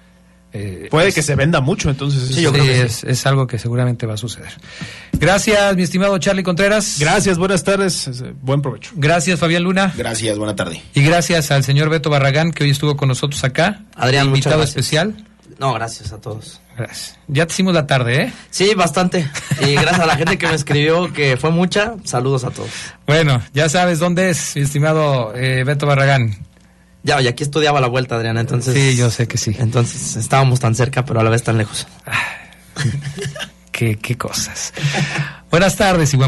[0.52, 2.36] Eh, Puede es- que se venda mucho, entonces.
[2.36, 4.50] Sí, yo sí, creo que es, es algo que seguramente va a suceder.
[5.14, 6.98] Gracias, mi estimado Charlie Contreras.
[7.00, 8.92] Gracias, buenas tardes, eh, buen provecho.
[8.96, 9.94] Gracias, Fabián Luna.
[9.96, 10.82] Gracias, buena tarde.
[10.96, 13.84] Y gracias al señor Beto Barragán, que hoy estuvo con nosotros acá.
[13.96, 15.24] Adrián, invitado especial.
[15.60, 16.62] No, gracias a todos.
[16.80, 17.18] Gracias.
[17.28, 18.34] Ya te hicimos la tarde, ¿eh?
[18.52, 19.30] Sí, bastante.
[19.60, 21.96] Y gracias a la gente que me escribió, que fue mucha.
[22.06, 22.70] Saludos a todos.
[23.06, 26.38] Bueno, ya sabes dónde es, mi estimado eh, Beto Barragán.
[27.04, 28.74] Ya, y aquí estudiaba la vuelta, Adrián, entonces...
[28.74, 29.56] Sí, yo sé que sí.
[29.60, 31.86] Entonces estábamos tan cerca, pero a la vez tan lejos.
[33.72, 34.74] qué, qué cosas.
[35.52, 36.28] Buenas tardes, igual.